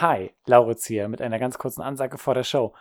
[0.00, 2.74] Hi, Lauritz hier mit einer ganz kurzen Ansage vor der Show.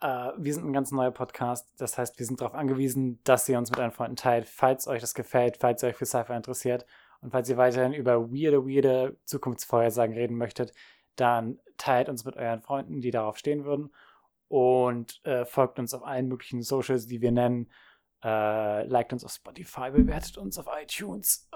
[0.00, 3.58] Äh, wir sind ein ganz neuer Podcast, das heißt, wir sind darauf angewiesen, dass ihr
[3.58, 6.86] uns mit euren Freunden teilt, falls euch das gefällt, falls ihr euch für Sci-Fi interessiert
[7.22, 10.72] und falls ihr weiterhin über weirde, weirde Zukunftsvorhersagen reden möchtet,
[11.16, 13.92] dann teilt uns mit euren Freunden, die darauf stehen würden
[14.46, 17.68] und äh, folgt uns auf allen möglichen Socials, die wir nennen.
[18.22, 21.48] Äh, liked uns auf Spotify, bewertet uns auf iTunes.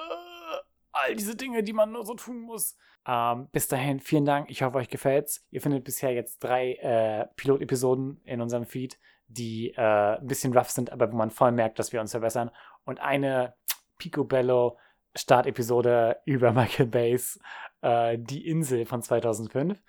[0.91, 2.77] All diese Dinge, die man nur so tun muss.
[3.07, 4.51] Ähm, bis dahin, vielen Dank.
[4.51, 5.47] Ich hoffe, euch gefällt's.
[5.51, 8.99] Ihr findet bisher jetzt drei äh, Pilotepisoden in unserem Feed,
[9.29, 12.51] die äh, ein bisschen rough sind, aber wo man voll merkt, dass wir uns verbessern.
[12.85, 13.55] Und eine
[13.99, 14.79] Picobello
[15.15, 17.39] Startepisode über Michael Bays
[17.83, 19.83] äh, Die Insel von 2005.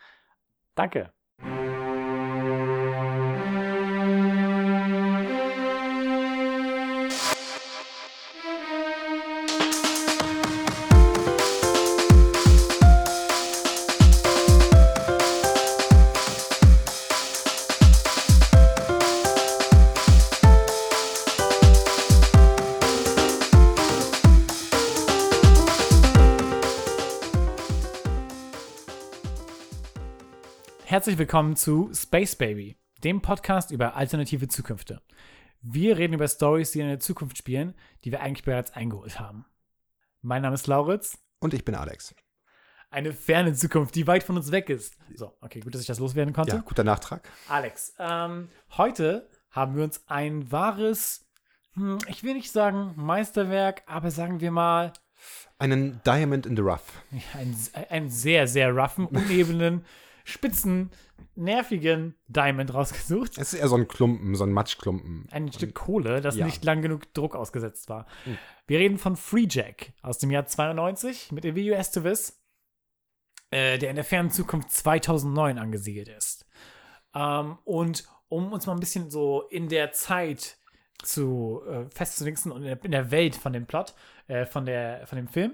[0.75, 1.14] Danke.
[31.05, 35.03] Herzlich willkommen zu Space Baby, dem Podcast über alternative Zukünfte.
[35.61, 39.45] Wir reden über Stories, die in der Zukunft spielen, die wir eigentlich bereits eingeholt haben.
[40.23, 41.19] Mein Name ist Lauritz.
[41.39, 42.15] Und ich bin Alex.
[42.89, 44.97] Eine ferne Zukunft, die weit von uns weg ist.
[45.13, 46.55] So, okay, gut, dass ich das loswerden konnte.
[46.55, 47.29] Ja, guter Nachtrag.
[47.49, 51.29] Alex, ähm, heute haben wir uns ein wahres,
[51.73, 54.91] hm, ich will nicht sagen Meisterwerk, aber sagen wir mal.
[55.59, 57.03] Einen Diamond in the Rough.
[57.35, 57.55] Ein,
[57.91, 59.85] ein sehr, sehr roughen, unebenen
[60.25, 60.91] spitzen,
[61.35, 63.37] nervigen Diamond rausgesucht.
[63.37, 65.27] Es ist eher so ein Klumpen, so ein Matschklumpen.
[65.31, 66.45] Ein Stück Kohle, das ja.
[66.45, 68.07] nicht lang genug Druck ausgesetzt war.
[68.25, 68.37] Mhm.
[68.67, 72.41] Wir reden von Free Jack aus dem Jahr 92 mit Emilio Estevez,
[73.51, 76.45] äh, der in der fernen Zukunft 2009 angesiedelt ist.
[77.13, 80.57] Ähm, und um uns mal ein bisschen so in der Zeit
[81.03, 83.93] zu äh, festzunixen und in der, in der, Welt von dem Plot,
[84.27, 85.53] äh, von, der, von dem Film,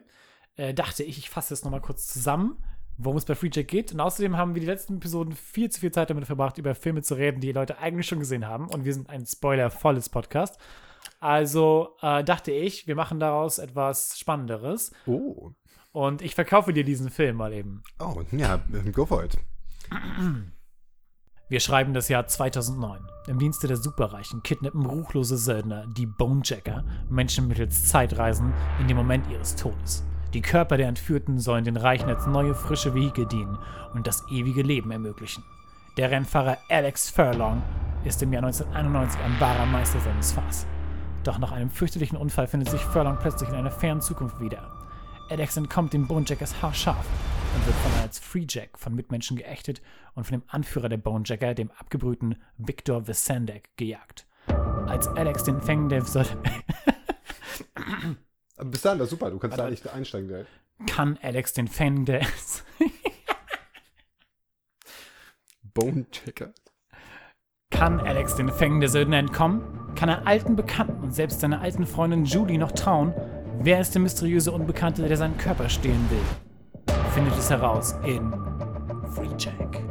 [0.55, 2.63] äh, dachte ich, ich fasse es nochmal kurz zusammen
[3.03, 3.93] worum es bei Free Jack geht.
[3.93, 7.01] Und außerdem haben wir die letzten Episoden viel zu viel Zeit damit verbracht, über Filme
[7.01, 8.67] zu reden, die, die Leute eigentlich schon gesehen haben.
[8.67, 10.57] Und wir sind ein spoilervolles Podcast.
[11.19, 14.91] Also äh, dachte ich, wir machen daraus etwas Spannenderes.
[15.05, 15.51] Oh.
[15.91, 17.83] Und ich verkaufe dir diesen Film mal eben.
[17.99, 18.59] Oh, ja,
[18.93, 19.37] go for it.
[21.49, 23.01] Wir schreiben das Jahr 2009.
[23.27, 29.29] Im Dienste der Superreichen kidnappen ruchlose Söldner, die Bonejacker, Menschen mittels Zeitreisen in dem Moment
[29.29, 30.05] ihres Todes.
[30.33, 33.57] Die Körper der Entführten sollen den Reichen als neue frische Vehikel dienen
[33.93, 35.43] und das ewige Leben ermöglichen.
[35.97, 37.61] Der Rennfahrer Alex Furlong
[38.05, 40.65] ist im Jahr 1991 ein wahrer Meister seines Fahrs.
[41.25, 44.71] Doch nach einem fürchterlichen Unfall findet sich Furlong plötzlich in einer fernen Zukunft wieder.
[45.29, 47.05] Alex entkommt den Bonejackers haarscharf
[47.55, 49.81] und wird von als Freejack von Mitmenschen geächtet
[50.15, 54.27] und von dem Anführer der Bonejacker, dem abgebrühten Victor Visandek, gejagt.
[54.87, 56.05] Als Alex den Fängen der
[58.63, 60.49] Bis das ist super, du kannst da nicht einsteigen direkt.
[60.87, 62.21] Kann Alex den Fan der
[65.73, 66.53] Bone Checker.
[67.71, 69.95] Kann Alex den Fängen der Söldner entkommen?
[69.95, 73.13] Kann er alten Bekannten und selbst seiner alten Freundin Julie noch trauen?
[73.59, 76.95] Wer ist der mysteriöse Unbekannte, der seinen Körper stehlen will?
[77.13, 78.31] Findet es heraus in
[79.13, 79.81] Free Jack.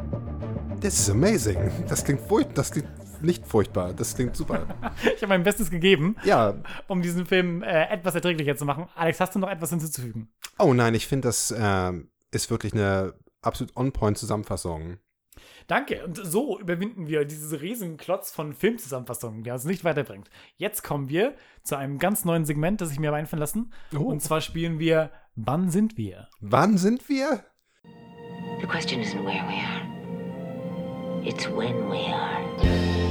[0.81, 1.71] Das ist amazing.
[1.87, 2.55] Das klingt furchtbar.
[2.55, 2.87] Das klingt
[3.23, 3.93] nicht furchtbar.
[3.93, 4.65] Das klingt super.
[5.03, 6.55] ich habe mein Bestes gegeben, ja.
[6.87, 8.87] um diesen Film äh, etwas erträglicher zu machen.
[8.95, 10.29] Alex, hast du noch etwas hinzuzufügen?
[10.57, 11.91] Oh nein, ich finde, das äh,
[12.31, 14.97] ist wirklich eine absolut on-point-Zusammenfassung.
[15.67, 16.03] Danke.
[16.05, 20.29] Und so überwinden wir diesen riesen Klotz von Filmzusammenfassungen, der uns nicht weiterbringt.
[20.57, 23.73] Jetzt kommen wir zu einem ganz neuen Segment, das ich mir habe einfallen lassen.
[23.95, 24.03] Oh.
[24.03, 26.27] Und zwar spielen wir Wann sind wir?
[26.41, 27.45] Wann sind wir?
[28.59, 31.25] The question isn't where we are.
[31.25, 33.10] It's when we are.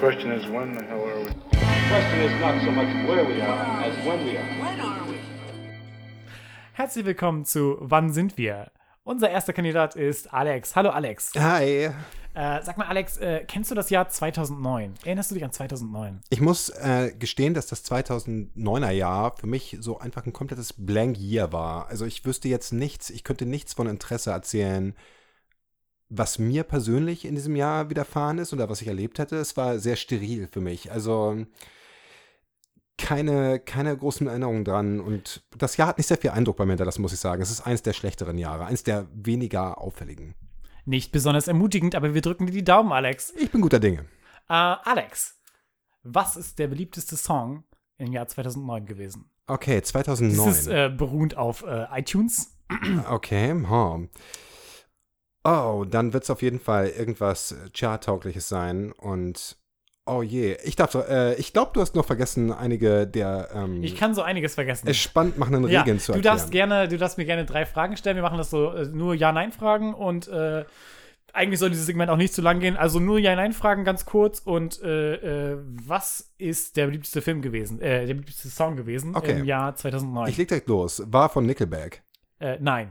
[0.00, 1.26] Question is when the hell are we?
[1.26, 4.48] The question is not so much where we are as when we are.
[4.58, 5.16] When are we?
[6.72, 8.70] Herzlich willkommen zu Wann sind wir?
[9.04, 10.74] Unser erster Kandidat ist Alex.
[10.74, 11.32] Hallo Alex.
[11.38, 11.90] Hi.
[12.32, 14.94] Äh, sag mal, Alex, äh, kennst du das Jahr 2009?
[15.04, 16.22] Erinnerst du dich an 2009?
[16.30, 21.18] Ich muss äh, gestehen, dass das 2009er Jahr für mich so einfach ein komplettes Blank
[21.18, 21.88] Year war.
[21.88, 24.94] Also ich wüsste jetzt nichts, ich könnte nichts von Interesse erzählen,
[26.10, 29.78] was mir persönlich in diesem Jahr widerfahren ist oder was ich erlebt hätte, es war
[29.78, 30.92] sehr steril für mich.
[30.92, 31.46] Also
[32.98, 35.00] keine, keine großen Erinnerungen dran.
[35.00, 37.40] Und das Jahr hat nicht sehr viel Eindruck bei mir hinterlassen, muss ich sagen.
[37.40, 40.34] Es ist eines der schlechteren Jahre, eines der weniger auffälligen.
[40.84, 43.32] Nicht besonders ermutigend, aber wir drücken dir die Daumen, Alex.
[43.38, 44.00] Ich bin guter Dinge.
[44.48, 45.38] Äh, Alex,
[46.02, 47.64] was ist der beliebteste Song
[47.98, 49.30] im Jahr 2009 gewesen?
[49.46, 50.46] Okay, 2009.
[50.46, 52.56] Das ist äh, beruhend auf äh, iTunes
[53.08, 54.08] Okay, hm.
[55.44, 59.56] Oh, dann wird es auf jeden Fall irgendwas Charttaugliches sein und
[60.06, 63.96] oh je, ich darf, äh, ich glaube, du hast noch vergessen, einige der ähm, Ich
[63.96, 64.86] kann so einiges vergessen.
[64.88, 66.36] es spannend machenden ja, Regeln zu du erklären.
[66.36, 68.16] darfst gerne, du darfst mir gerne drei Fragen stellen.
[68.16, 70.64] Wir machen das so äh, nur Ja-Nein-Fragen und äh,
[71.32, 72.76] eigentlich soll dieses Segment auch nicht zu lang gehen.
[72.76, 78.04] Also nur Ja-Nein-Fragen ganz kurz und äh, äh, was ist der beliebteste Film gewesen, äh,
[78.04, 79.38] der beliebteste Song gewesen Okay.
[79.38, 80.28] im Jahr 2009?
[80.28, 81.02] Ich leg direkt los.
[81.06, 82.02] War von Nickelback.
[82.40, 82.88] äh, nein.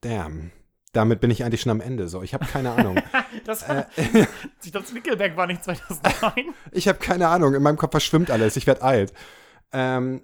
[0.00, 0.50] Damn.
[0.92, 2.06] Damit bin ich eigentlich schon am Ende.
[2.08, 2.96] So, ich habe keine Ahnung.
[3.44, 3.86] Das Äh, war,
[4.62, 6.52] ich glaube, Nickelback war nicht 2009.
[6.72, 7.54] ich habe keine Ahnung.
[7.54, 8.56] In meinem Kopf verschwimmt alles.
[8.56, 9.12] Ich werde alt.
[9.72, 10.22] Ähm,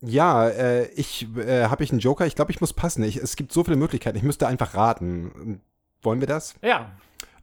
[0.00, 2.24] ja, äh, ich äh, habe ich einen Joker.
[2.26, 3.02] Ich glaube, ich muss passen.
[3.02, 4.16] Ich, es gibt so viele Möglichkeiten.
[4.16, 5.60] Ich müsste einfach raten.
[6.02, 6.54] Wollen wir das?
[6.62, 6.90] ja,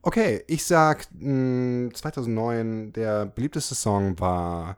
[0.02, 2.94] Okay, ich sag mh, 2009.
[2.94, 4.78] Der beliebteste Song war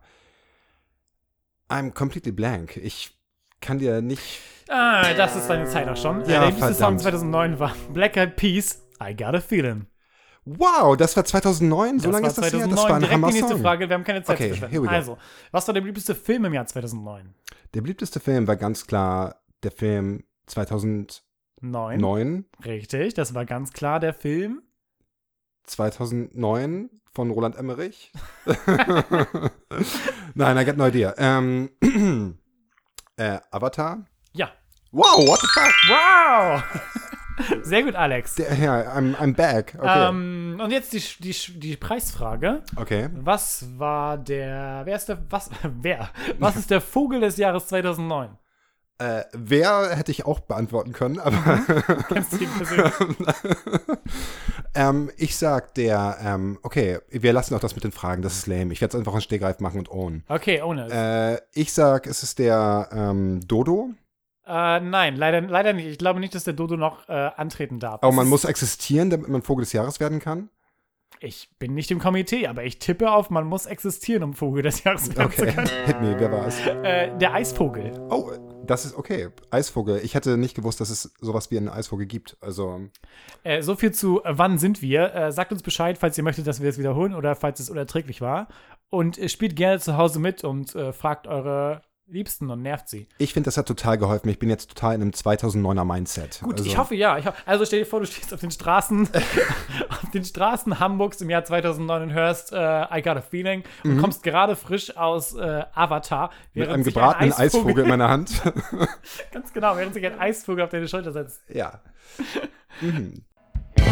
[1.70, 2.78] I'm completely blank.
[2.78, 3.18] Ich
[3.62, 4.42] kann dir nicht.
[4.70, 6.22] Ah, das ist deine Zeit auch schon.
[6.22, 7.02] äh, Ja, der beliebteste Song verdammt.
[7.02, 9.88] 2009 war Black Eyed Peas, I Got a Feeling.
[10.46, 12.00] Wow, das war 2009.
[12.00, 12.52] So Das lange ist das her.
[12.52, 12.76] 2009.
[12.76, 13.62] Das war ein Direkt Hammer die nächste Song.
[13.62, 14.88] Frage, wir haben keine Zeit Okay, zu verschwenden.
[14.88, 15.18] Also,
[15.52, 17.34] was war der beliebteste Film im Jahr 2009?
[17.74, 21.22] Der beliebteste Film war ganz klar der Film 2009,
[22.00, 22.46] Neun.
[22.64, 24.62] Richtig, das war ganz klar der Film.
[25.66, 28.14] 2009 von Roland Emmerich.
[30.34, 31.14] Nein, I got no idea.
[31.18, 31.70] Ähm,
[33.18, 34.06] äh, Avatar.
[34.92, 35.74] Wow, what the fuck?
[35.90, 36.64] Wow!
[37.64, 38.38] Sehr gut, Alex.
[38.38, 39.76] Ja, I'm, I'm back.
[39.78, 40.10] Okay.
[40.10, 42.64] Ähm, und jetzt die, die, die Preisfrage.
[42.78, 43.10] okay.
[43.14, 44.82] Was war der.
[44.86, 45.20] Wer ist der.
[45.30, 45.50] Was.
[45.82, 46.10] Wer?
[46.40, 48.38] Was ist der Vogel des Jahres 2009?
[49.00, 51.60] Äh, wer hätte ich auch beantworten können, aber
[52.08, 52.98] Kennst du ihn persönlich?
[54.74, 58.48] ähm, ich sag der, ähm, okay, wir lassen auch das mit den Fragen, das ist
[58.48, 58.74] lame.
[58.74, 60.24] Ich werde es einfach in Stegreif machen und own.
[60.28, 60.90] Okay, ohne.
[60.90, 63.92] Äh, ich sag, es ist der ähm, Dodo.
[64.48, 65.88] Äh, nein, leider, leider nicht.
[65.88, 67.96] Ich glaube nicht, dass der Dodo noch äh, antreten darf.
[68.02, 70.50] Aber Es man muss existieren, damit man Vogel des Jahres werden kann.
[71.20, 74.84] Ich bin nicht im Komitee, aber ich tippe auf, man muss existieren, um Vogel des
[74.84, 75.68] Jahres werden Okay, zu können.
[75.86, 76.60] hit me, wer war es?
[76.60, 77.92] Äh, der Eisvogel.
[78.10, 78.32] Oh,
[78.68, 79.30] das ist okay.
[79.50, 80.00] Eisvogel.
[80.04, 82.38] Ich hätte nicht gewusst, dass es sowas wie einen Eisvogel gibt.
[82.40, 82.82] Also,
[83.44, 85.14] Äh, so viel zu, äh, wann sind wir?
[85.16, 88.22] Äh, sagt uns Bescheid, falls ihr möchtet, dass wir es wiederholen oder falls es unerträglich
[88.22, 88.48] war.
[88.90, 93.08] Und äh, spielt gerne zu Hause mit und äh, fragt eure Liebsten und nervt sie.
[93.18, 94.30] ich finde, das hat total geholfen.
[94.30, 96.40] Ich bin jetzt total in einem 2009er Mindset.
[96.42, 97.18] Gut, also, ich hoffe ja.
[97.18, 99.10] Ich ho also stell dir vor, du stehst auf den Straßen,
[99.90, 102.58] auf den Straßen Hamburgs im Jahr 2009 und hörst äh,
[102.98, 106.34] I Got a Feeling und kommst gerade frisch aus äh, Avatar, Mhm.
[106.54, 108.42] Mit während einem gebratenen ein Eisvogel, Eisvogel in meiner Hand.
[109.34, 111.42] ganz genau, während sich ein Eisvogel auf deine Schulter setzt.
[111.50, 111.82] ja.
[112.82, 113.24] Mhm.
[113.76, 113.84] The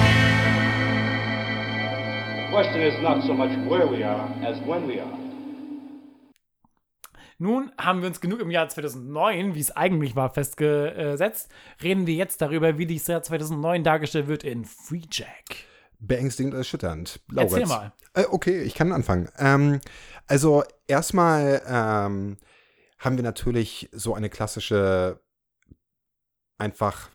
[2.51, 5.24] question is not so much where we are as when we are.
[7.37, 11.51] Nun haben wir uns genug im Jahr 2009, wie es eigentlich war, festgesetzt.
[11.83, 15.65] Reden wir jetzt darüber, wie das Jahr 2009 dargestellt wird in Free Jack.
[15.99, 17.19] Beängstigend erschütternd.
[17.35, 17.69] Erzähl Lauritz.
[17.69, 17.93] mal.
[18.13, 19.29] Äh, okay, ich kann anfangen.
[19.37, 19.81] Ähm,
[20.27, 22.37] also erstmal ähm,
[22.99, 25.19] haben wir natürlich so eine klassische
[26.57, 27.09] einfach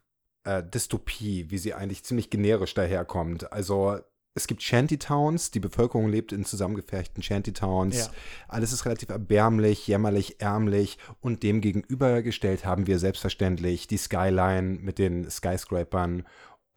[0.45, 3.53] äh, Dystopie, wie sie eigentlich ziemlich generisch daherkommt.
[3.53, 4.01] Also
[4.35, 7.99] es gibt Shantytowns, die Bevölkerung lebt in zusammengefärchten Shantytowns.
[7.99, 8.11] Ja.
[8.49, 14.99] Alles ist relativ erbärmlich, jämmerlich, ärmlich und dem gegenübergestellt haben wir selbstverständlich die Skyline mit
[14.99, 16.27] den Skyscrapern,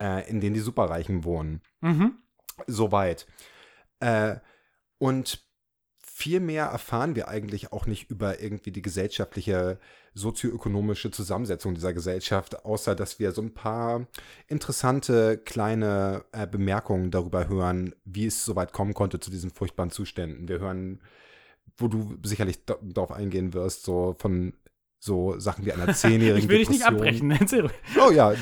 [0.01, 2.17] äh, in denen die Superreichen wohnen Mhm.
[2.65, 3.27] soweit.
[3.99, 4.37] Äh,
[4.97, 5.45] und
[5.99, 9.79] viel mehr erfahren wir eigentlich auch nicht über irgendwie die gesellschaftliche,
[10.13, 14.05] sozioökonomische Zusammensetzung dieser Gesellschaft, außer dass wir so ein paar
[14.47, 19.91] interessante kleine äh, Bemerkungen darüber hören, wie es so weit kommen konnte zu diesen furchtbaren
[19.91, 20.47] Zuständen.
[20.47, 21.01] Wir hören,
[21.77, 24.53] wo du sicherlich da- darauf eingehen wirst, so von
[24.99, 27.31] so Sachen wie einer zehnjährigen Ich will dich nicht Depression.
[27.31, 27.31] abbrechen.
[27.41, 27.69] Erzähl.
[27.99, 28.33] Oh ja,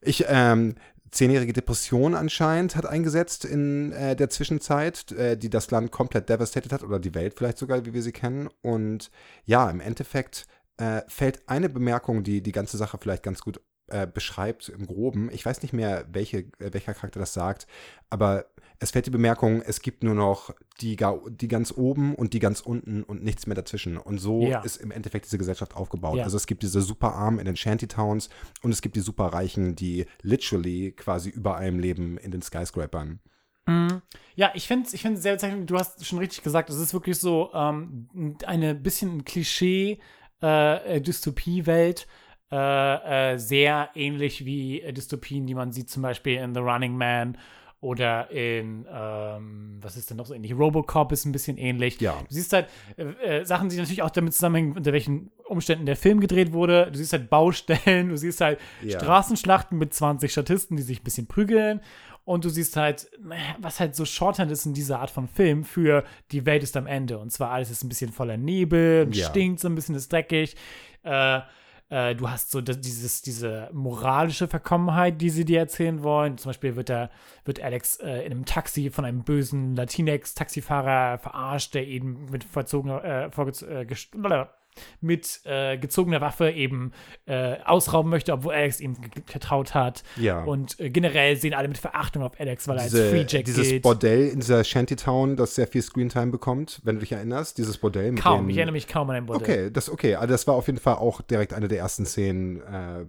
[0.00, 0.76] ich, ähm,
[1.10, 6.72] zehnjährige Depression anscheinend hat eingesetzt in äh, der Zwischenzeit, äh, die das Land komplett devastated
[6.72, 8.48] hat oder die Welt vielleicht sogar, wie wir sie kennen.
[8.62, 9.10] Und
[9.44, 10.46] ja, im Endeffekt
[10.80, 15.30] äh, fällt eine Bemerkung, die die ganze Sache vielleicht ganz gut äh, beschreibt im Groben.
[15.32, 17.66] Ich weiß nicht mehr, welche, äh, welcher Charakter das sagt,
[18.08, 18.46] aber
[18.78, 20.96] es fällt die Bemerkung, es gibt nur noch die,
[21.28, 23.98] die ganz oben und die ganz unten und nichts mehr dazwischen.
[23.98, 24.60] Und so Ja.
[24.62, 26.16] ist im Endeffekt diese Gesellschaft aufgebaut.
[26.16, 26.24] Ja.
[26.24, 28.30] Also es gibt diese Superarmen in den Shantytowns
[28.62, 33.20] und es gibt die Superreichen, die literally quasi über allem leben in den Skyscrapern.
[33.66, 34.00] Mhm.
[34.34, 35.68] Ja, ich finde es ich find's sehr bezeichnend.
[35.68, 38.08] Du hast schon richtig gesagt, es ist wirklich so ähm,
[38.46, 40.00] eine bisschen Klischee
[40.42, 42.06] äh, äh, Dystopie-Welt.
[42.52, 46.96] Äh, äh, sehr ähnlich wie äh, Dystopien, die man sieht, zum Beispiel in The Running
[46.96, 47.38] Man
[47.80, 50.52] Oder in, ähm, was ist denn noch so ähnlich?
[50.52, 51.98] Robocop ist ein bisschen ähnlich.
[52.00, 52.16] Ja.
[52.28, 53.04] Du siehst halt äh,
[53.38, 56.90] äh, Sachen, die natürlich auch damit zusammenhängen, unter welchen Umständen der Film gedreht wurde.
[56.90, 58.98] Du siehst halt Baustellen, du siehst halt Ja.
[59.00, 61.80] Straßenschlachten mit 20 Statisten, die sich ein bisschen prügeln.
[62.30, 63.10] Und du siehst halt,
[63.58, 66.86] was halt so Shorthand ist in dieser Art von Film für die Welt ist am
[66.86, 67.18] Ende.
[67.18, 69.28] Und zwar alles ist ein bisschen voller Nebel, und Ja.
[69.30, 70.54] stinkt so ein bisschen, ist dreckig.
[71.02, 71.40] Äh,
[71.88, 76.38] äh, du hast so dieses, diese moralische Verkommenheit, die sie dir erzählen wollen.
[76.38, 77.10] Zum Beispiel wird, der,
[77.44, 83.04] wird Alex äh, in einem Taxi von einem bösen Latinx-Taxifahrer verarscht, der ihn mit verzogener,
[83.04, 83.86] äh, vorgez- äh,
[85.00, 86.92] mit äh, gezogener Waffe eben
[87.26, 88.96] äh, ausrauben möchte, obwohl Alex ihm
[89.26, 90.02] vertraut hat.
[90.16, 90.44] Ja.
[90.44, 93.68] Und äh, generell sehen alle mit Verachtung auf Alex, weil er als Diese, Freejack dieses
[93.68, 93.82] gilt.
[93.82, 98.12] Bordell in dieser Shantytown, das sehr viel Screentime bekommt, wenn du dich erinnerst, dieses Bordell
[98.12, 99.42] mit kaum, den, ich erinnere mich kaum an ein Bordell.
[99.42, 100.14] Okay, das okay.
[100.14, 102.60] Also das war auf jeden Fall auch direkt eine der ersten Szenen.
[102.62, 103.06] Äh,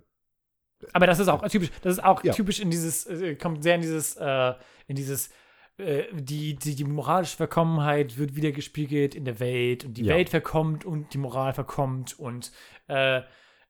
[0.94, 2.34] Aber das ist auch typisch, das ist auch Ja.
[2.34, 4.54] typisch in dieses, äh, kommt sehr in dieses, äh,
[4.88, 5.30] in dieses,
[5.78, 10.16] äh, die, die, die moralische Verkommenheit wird wieder gespiegelt in der Welt und die Ja.
[10.16, 12.52] Welt verkommt und die Moral verkommt und
[12.88, 13.22] äh,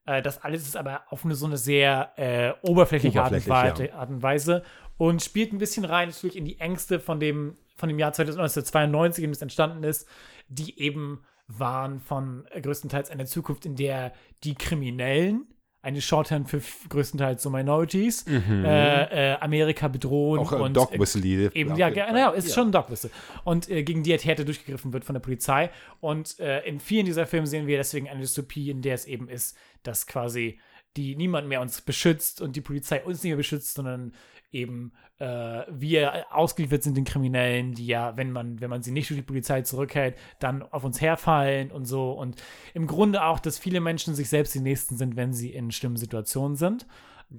[0.06, 3.90] äh, das alles ist aber auf eine so eine sehr äh, oberflächliche Art und, Oberflächlich,
[3.90, 4.64] Weise, Art und Weise
[4.98, 9.24] und spielt ein bisschen rein natürlich in die Ängste von dem, von dem Jahr 1992,
[9.24, 10.08] in dem es entstanden ist,
[10.48, 15.48] die eben waren von äh, größtenteils einer Zukunft, in der die Kriminellen
[15.84, 20.46] eine Shorthand für größtenteils so Minorities, äh, äh, Amerika bedrohen Mhm.
[20.46, 21.50] auch äh, und Dog äh, Whistly.
[21.54, 21.94] Eben, ja, Fall.
[22.08, 22.54] genau, ist Ja.
[22.56, 23.10] schon ein Dogwhistle.
[23.44, 25.72] Und äh, gegen die halt härter durchgegriffen wird von der Polizei.
[26.00, 29.28] Und äh, in vielen dieser Filme sehen wir deswegen eine Dystopie, in der es eben
[29.28, 30.60] ist, dass quasi
[30.98, 34.14] die niemand mehr uns beschützt und die Polizei uns nicht mehr beschützt, sondern
[34.52, 39.10] eben äh, wir ausgeliefert sind den Kriminellen, die ja, wenn man, wenn man sie nicht
[39.10, 42.12] durch die Polizei zurückhält, dann auf uns herfallen und so.
[42.12, 42.42] Und
[42.74, 45.98] im Grunde auch, dass viele Menschen sich selbst die Nächsten sind, wenn sie in schlimmen
[45.98, 46.88] Situationen sind.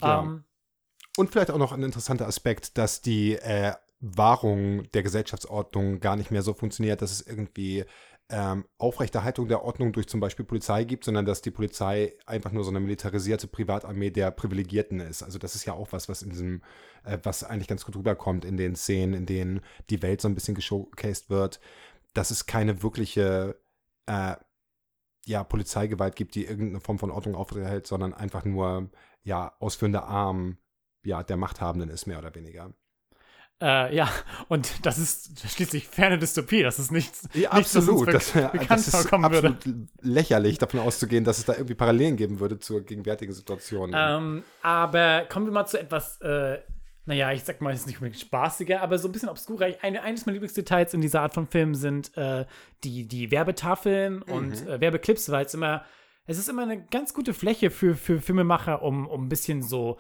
[0.00, 0.23] Ja.
[0.23, 0.45] Ähm,
[1.16, 6.31] Und vielleicht auch noch ein interessanter Aspekt, dass die äh, Wahrung der Gesellschaftsordnung gar nicht
[6.31, 7.85] mehr so funktioniert, dass es irgendwie
[8.33, 12.65] ähm, Aufrechterhaltung der Ordnung durch zum Beispiel Polizei gibt, sondern dass die Polizei einfach nur
[12.65, 15.23] so eine militarisierte Privatarmee der Privilegierten ist.
[15.23, 16.62] Also das ist ja auch was, was in diesem,
[17.05, 19.61] äh, was eigentlich ganz gut rüberkommt in den Szenen, in denen
[19.91, 21.61] die Welt so ein bisschen geshowcased wird,
[22.15, 23.61] dass es keine wirkliche
[24.07, 24.37] äh,
[25.27, 28.91] ja, Polizeigewalt gibt, die irgendeine Form von Ordnung aufrechterhält, sondern einfach nur
[29.25, 30.57] ja, ausführender Arm
[31.05, 32.73] ja, der Machthabenden ist, mehr oder weniger.
[33.62, 34.11] Äh, ja,
[34.49, 36.62] und das ist schließlich ferne Dystopie.
[36.64, 38.12] Das ist nichts, Ja, nichts absolut.
[38.12, 39.49] Das, be- bekannt das ist vorkommen würde.
[39.50, 43.92] absolut lächerlich, davon auszugehen, dass es da irgendwie Parallelen geben würde zur gegenwärtigen Situation.
[43.95, 46.59] Ähm, aber kommen wir mal zu etwas, äh,
[47.04, 49.69] naja, ich sag mal, es ist nicht unbedingt spaßiger, aber so ein bisschen obskurer.
[49.81, 52.45] Eine, eines meiner Lieblingsdetails in dieser Art von Filmen sind äh,
[52.83, 55.85] die, die Werbetafeln und äh, Werbeclips, weil es immer,
[56.26, 59.99] es ist immer eine ganz gute Fläche für, für Filmemacher, um, um ein bisschen so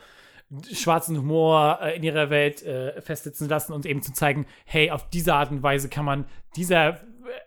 [0.72, 5.08] schwarzen Humor äh, in ihrer Welt äh, festsitzen lassen und eben zu zeigen, hey, auf
[5.08, 7.00] diese Art und Weise kann man dieser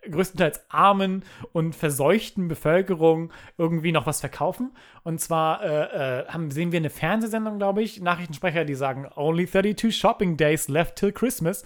[0.06, 4.72] äh, größtenteils armen und verseuchten Bevölkerung irgendwie noch was verkaufen.
[5.04, 9.46] Und zwar äh, äh, haben, sehen wir eine Fernsehsendung, glaube ich, Nachrichtensprecher, die sagen, only
[9.46, 11.64] 32 shopping days left till Christmas,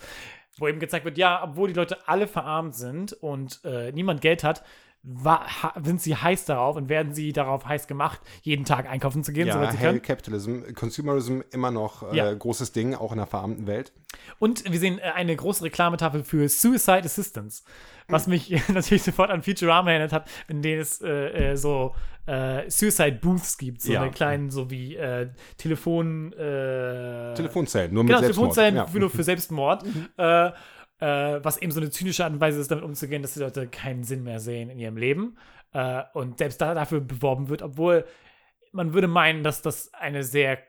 [0.57, 4.43] wo eben gezeigt wird, ja, obwohl die Leute alle verarmt sind und äh, niemand Geld
[4.43, 4.63] hat,
[5.83, 9.47] sind sie heiß darauf und werden sie darauf heiß gemacht, jeden Tag einkaufen zu gehen,
[9.47, 10.01] ja, soweit sie können.
[10.01, 12.33] Capitalism, Consumerism immer noch äh, Ja.
[12.33, 13.93] großes Ding, auch in der verarmten Welt.
[14.39, 17.63] Und wir sehen äh, eine große Reklametafel für Suicide Assistance,
[18.09, 22.69] was mich natürlich sofort an Futurama erinnert hat, in denen es äh, äh, so äh,
[22.69, 24.01] Suicide Booths gibt, so Ja.
[24.01, 26.33] eine kleinen, so wie äh, Telefon.
[26.33, 28.53] Äh, Telefonzellen, nur mit Genau, Selbstmord.
[28.53, 28.85] Telefonzellen Ja.
[28.87, 29.83] für, nur für Selbstmord.
[30.17, 30.51] Äh,
[30.99, 33.67] äh, was eben so eine zynische Art und Weise ist, damit umzugehen, dass die Leute
[33.67, 35.37] keinen Sinn mehr sehen in ihrem Leben.
[35.73, 38.05] Äh, und selbst da dafür beworben wird, obwohl
[38.71, 40.59] man würde meinen, dass das eine sehr,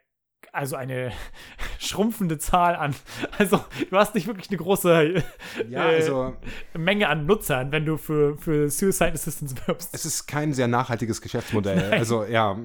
[0.53, 1.13] also eine
[1.79, 2.95] schrumpfende Zahl an,
[3.39, 5.23] also du hast nicht wirklich eine große
[5.69, 6.37] Ja, äh, also
[6.75, 9.95] Menge an Nutzern, wenn du für, für Suicide Assistance wirbst.
[9.95, 11.93] es ist kein sehr nachhaltiges Geschäftsmodell.
[11.93, 12.59] Also ja,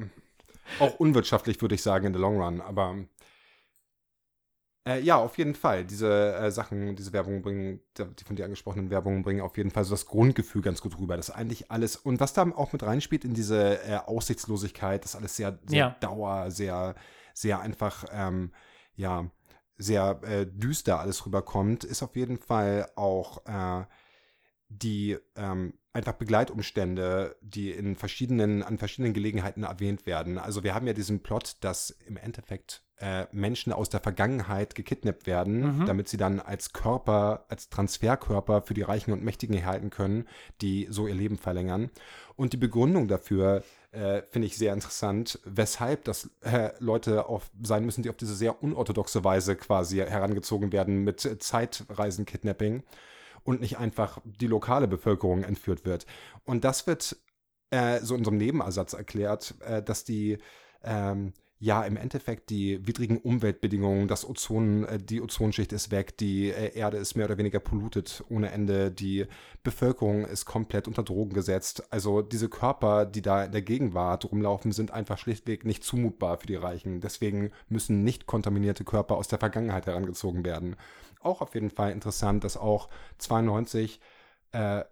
[0.79, 2.95] auch unwirtschaftlich würde ich sagen in the long run, aber
[4.87, 5.85] äh, ja, auf jeden Fall.
[5.85, 9.83] Diese äh, Sachen, diese Werbungen bringen, die von dir angesprochenen Werbungen bringen auf jeden Fall
[9.83, 11.17] so das Grundgefühl ganz gut rüber.
[11.17, 15.15] Das ist eigentlich alles, und was da auch mit reinspielt in diese äh, Aussichtslosigkeit, das
[15.15, 15.95] alles sehr, sehr Ja.
[15.99, 16.95] dauer, sehr,
[17.33, 18.51] sehr einfach, ähm,
[18.95, 19.29] ja,
[19.77, 23.85] sehr äh, düster alles rüberkommt, ist auf jeden Fall auch äh,
[24.81, 30.37] die ähm, einfach Begleitumstände, die in verschiedenen, an verschiedenen Gelegenheiten erwähnt werden.
[30.37, 35.25] Also wir haben ja diesen Plot, dass im Endeffekt äh, Menschen aus der Vergangenheit gekidnappt
[35.27, 35.85] werden, Mhm.
[35.85, 40.27] damit sie dann als Körper, als Transferkörper für die Reichen und Mächtigen erhalten können,
[40.61, 41.89] die so ihr Leben verlängern.
[42.35, 47.85] Und die Begründung dafür äh, finde ich sehr interessant, weshalb das äh, Leute auf, sein
[47.85, 52.83] müssen, die auf diese sehr unorthodoxe Weise quasi herangezogen werden mit Zeitreisen-Kidnapping
[53.45, 56.05] und nicht einfach die lokale Bevölkerung entführt wird.
[56.43, 57.15] Und das wird
[57.69, 60.39] äh, so in einem Nebenersatz erklärt, äh, dass die
[60.83, 66.49] ähm, ja im Endeffekt die widrigen Umweltbedingungen, das Ozon, äh, die Ozonschicht ist weg, die
[66.49, 69.25] äh, Erde ist mehr oder weniger pollutet ohne Ende, die
[69.63, 71.83] Bevölkerung ist komplett unter Drogen gesetzt.
[71.91, 76.47] Also diese Körper, die da in der Gegenwart rumlaufen, sind einfach schlichtweg nicht zumutbar für
[76.47, 76.99] die Reichen.
[76.99, 80.75] Deswegen müssen nicht kontaminierte Körper aus der Vergangenheit herangezogen werden.
[81.25, 83.99] Auch auf jeden Fall interessant, dass auch 92
[84.51, 84.83] äh,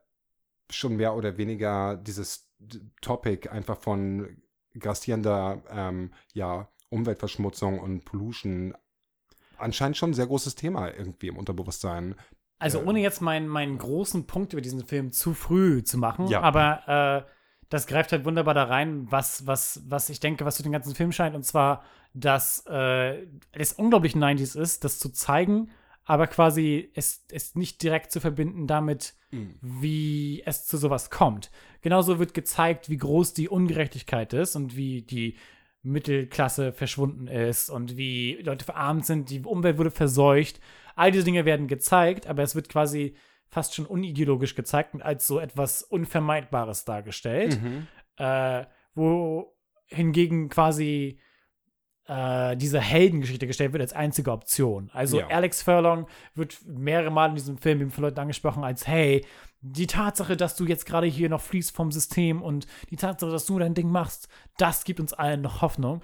[0.69, 2.49] schon mehr oder weniger dieses
[3.01, 4.41] Topic einfach von
[4.77, 8.73] grassierender ähm, ja, Umweltverschmutzung und Pollution
[9.57, 12.15] anscheinend schon ein sehr großes Thema irgendwie im Unterbewusstsein.
[12.59, 16.27] Also Äh, ohne jetzt meinen, meinen großen Punkt über diesen Film zu früh zu machen,
[16.27, 16.41] Ja.
[16.41, 17.31] aber äh,
[17.69, 20.95] das greift halt wunderbar da rein, was, was, was ich denke, was für den ganzen
[20.95, 25.69] Film scheint, und zwar, dass äh, es unglaublich 90s ist, das zu zeigen,
[26.05, 29.15] aber quasi es, es nicht direkt zu verbinden damit,
[29.61, 31.49] wie es zu sowas kommt.
[31.81, 35.37] Genauso wird gezeigt, wie groß die Ungerechtigkeit ist und wie die
[35.81, 40.59] Mittelklasse verschwunden ist und wie Leute verarmt sind, die Umwelt wurde verseucht.
[40.95, 43.15] All diese Dinge werden gezeigt, aber es wird quasi
[43.49, 47.59] fast schon unideologisch gezeigt und als so etwas Unvermeidbares dargestellt,
[48.17, 49.55] äh, wo
[49.87, 51.19] hingegen quasi
[52.07, 54.89] äh, diese Heldengeschichte gestellt wird als einzige Option.
[54.93, 55.27] Also Ja.
[55.27, 59.25] Alex Furlong wird mehrere Mal in diesem Film eben von Leuten angesprochen als, hey,
[59.61, 63.45] die Tatsache, dass du jetzt gerade hier noch fließt vom System und die Tatsache, dass
[63.45, 66.03] du dein Ding machst, das gibt uns allen noch Hoffnung.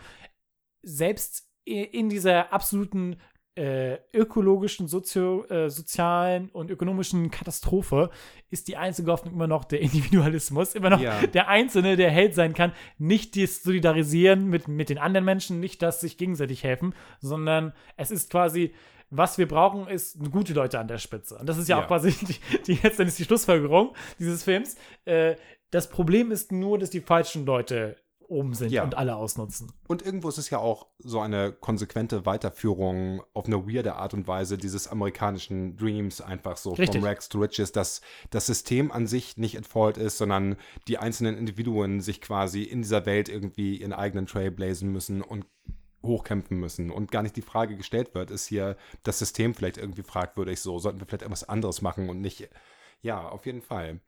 [0.82, 3.18] Selbst in dieser absoluten
[3.56, 8.10] äh, ökologischen, sozio, äh, sozialen und ökonomischen Katastrophe
[8.50, 11.26] ist die einzige Hoffnung immer noch der Individualismus, immer noch Ja.
[11.28, 15.82] der Einzelne, der Held sein kann, nicht das Solidarisieren mit, mit den anderen Menschen, nicht
[15.82, 18.74] das sich gegenseitig helfen, sondern es ist quasi,
[19.10, 21.38] was wir brauchen, ist gute Leute an der Spitze.
[21.38, 21.84] Und das ist ja, Ja.
[21.84, 22.12] auch quasi
[22.68, 24.76] die, die ist die Schlussfolgerung dieses Films.
[25.06, 25.36] Äh,
[25.72, 27.98] das Problem ist nur, dass die falschen Leute
[28.30, 28.84] oben sind Ja.
[28.84, 29.72] und alle ausnutzen.
[29.88, 34.28] Und irgendwo ist es ja auch so eine konsequente Weiterführung auf eine weirde Art und
[34.28, 37.02] Weise dieses amerikanischen Dreams, einfach so Richtig.
[37.02, 41.38] vom Rags to Riches, dass das System an sich nicht entfault ist, sondern die einzelnen
[41.38, 45.46] Individuen sich quasi in dieser Welt irgendwie ihren eigenen Trail blazen müssen und
[46.02, 50.04] hochkämpfen müssen und gar nicht die Frage gestellt wird, ist hier das System vielleicht irgendwie
[50.04, 52.48] fragwürdig so, sollten wir vielleicht etwas anderes machen und nicht,
[53.02, 54.00] ja, auf jeden Fall.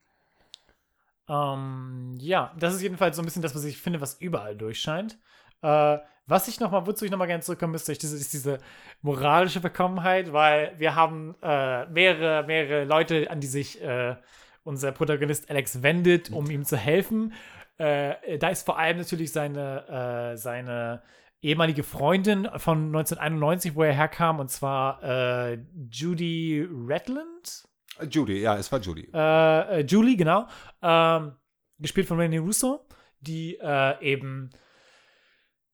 [1.32, 5.18] Ähm, ja, das ist jedenfalls so ein bisschen das, was ich finde, was überall durchscheint.
[5.62, 8.32] Äh, was ich noch mal, wozu ich noch mal gerne zurückkommen müsste, ist diese, ist
[8.32, 8.58] diese
[9.00, 14.16] moralische Verkommenheit, weil wir haben äh, mehrere, mehrere Leute, an die sich äh,
[14.62, 17.32] unser Protagonist Alex wendet, um ihm zu helfen.
[17.78, 21.02] Äh, da ist vor allem natürlich seine, äh, seine
[21.40, 25.58] ehemalige Freundin von 1991, wo er herkam, und zwar äh,
[25.90, 27.64] Judy Redland.
[28.10, 29.08] Judy, ja, es war Judy.
[29.12, 30.46] Äh, äh, Julie, genau.
[30.80, 31.32] Ähm,
[31.78, 32.86] gespielt von Renee Russo,
[33.20, 34.50] die äh, eben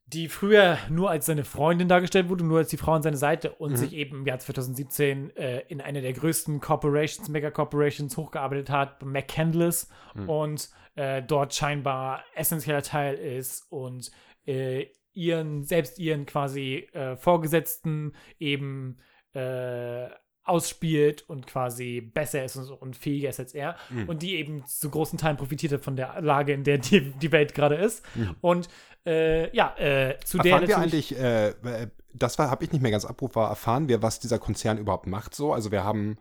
[0.06, 3.52] die früher nur als seine Freundin dargestellt wurde, nur als die Frau an seiner Seite
[3.52, 9.02] und sich eben im Jahr 2017 äh, in eine der größten Corporations, Mega-Corporations hochgearbeitet hat,
[9.04, 9.90] McCandless,
[10.26, 14.10] und äh, dort scheinbar essentieller Teil ist und
[14.46, 18.98] äh, ihren, selbst ihren quasi äh, Vorgesetzten eben
[19.34, 20.08] äh,
[20.48, 24.90] ausspielt und quasi besser ist und, und fähiger ist als er und die eben zu
[24.90, 28.04] großen Teilen profitiert hat von der Lage, in der die, die Welt gerade ist.
[28.40, 28.68] Und
[29.06, 32.82] äh, ja, äh, zu der Erfahren wir eigentlich, äh, äh, das war, habe ich nicht
[32.82, 35.52] mehr ganz abrufbar, erfahren wir, was dieser Konzern überhaupt macht so?
[35.52, 36.18] Also wir haben,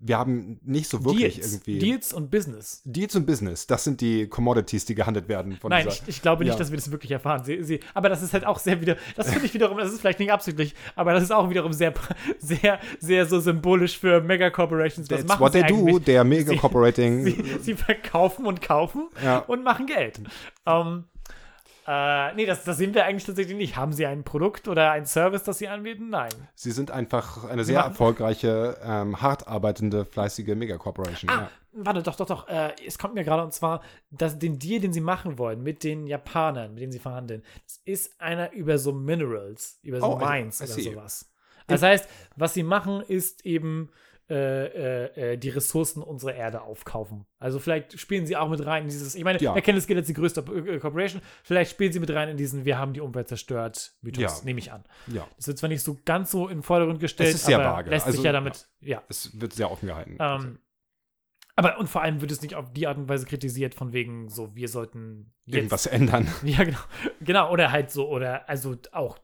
[0.00, 1.78] wir haben nicht so wirklich Deals, irgendwie.
[1.80, 2.82] Deals und Business.
[2.84, 6.02] Deals und Business, das sind die Commodities, die gehandelt werden von Nein, dieser.
[6.02, 6.58] ich, ich glaube nicht, Ja.
[6.58, 7.42] dass wir das wirklich erfahren.
[7.44, 10.00] Sie, sie, aber das ist halt auch sehr wieder, das finde ich wiederum, das ist
[10.00, 11.92] vielleicht nicht absichtlich, aber das ist auch wiederum sehr,
[12.38, 15.10] sehr, sehr so symbolisch für Mega-Corporations.
[15.10, 16.04] Was That's machen what sie they do, eigentlich?
[16.04, 16.52] der Mega
[16.94, 17.44] Sie-.
[17.62, 19.38] Sie, verkaufen und kaufen Ja.
[19.40, 20.20] und machen Geld.
[20.66, 21.04] Ähm,
[21.90, 23.76] äh, nee, das, das sehen wir eigentlich tatsächlich nicht.
[23.76, 26.10] Haben sie ein Produkt oder ein Service, das sie anbieten?
[26.10, 26.28] Nein.
[26.54, 31.30] Sie sind einfach eine sehr erfolgreiche, ähm, hart arbeitende, fleißige Mega-Corporation.
[31.30, 32.48] Ah, warte, doch, doch, doch.
[32.48, 35.82] Äh, es kommt mir gerade und zwar, dass den Deal, den sie machen wollen mit
[35.82, 40.20] den Japanern, mit denen sie verhandeln, das ist einer über so Minerals, über so Oh,
[40.20, 40.82] I- Mines I oder see.
[40.82, 41.30] sowas.
[41.66, 43.90] Das heißt, was sie machen, ist eben
[44.30, 44.34] äh,
[45.06, 47.24] äh, äh, die Ressourcen unserer Erde aufkaufen.
[47.38, 49.54] Also vielleicht spielen sie auch mit rein in dieses, ich meine, Ja.
[49.58, 52.76] das gilt als die größte äh, Corporation, vielleicht spielen sie mit rein in diesen, wir
[52.78, 54.44] haben die Umwelt zerstört, Mythos, Ja.
[54.44, 54.84] nehme ich an.
[55.06, 57.58] Ja, Das wird zwar nicht so ganz so in den Vordergrund gestellt, Es ist sehr
[57.58, 57.90] aber vage.
[57.90, 59.02] lässt Also, sich ja damit, ja.
[59.08, 60.16] es wird sehr offen gehalten.
[60.20, 60.58] Ähm,
[61.56, 64.28] aber und vor allem wird es nicht auf die Art und Weise kritisiert, von wegen
[64.28, 66.28] so, wir sollten jetzt Irgendwas ändern.
[66.44, 66.78] ja, genau.
[67.20, 69.18] Genau, oder halt so, oder also auch,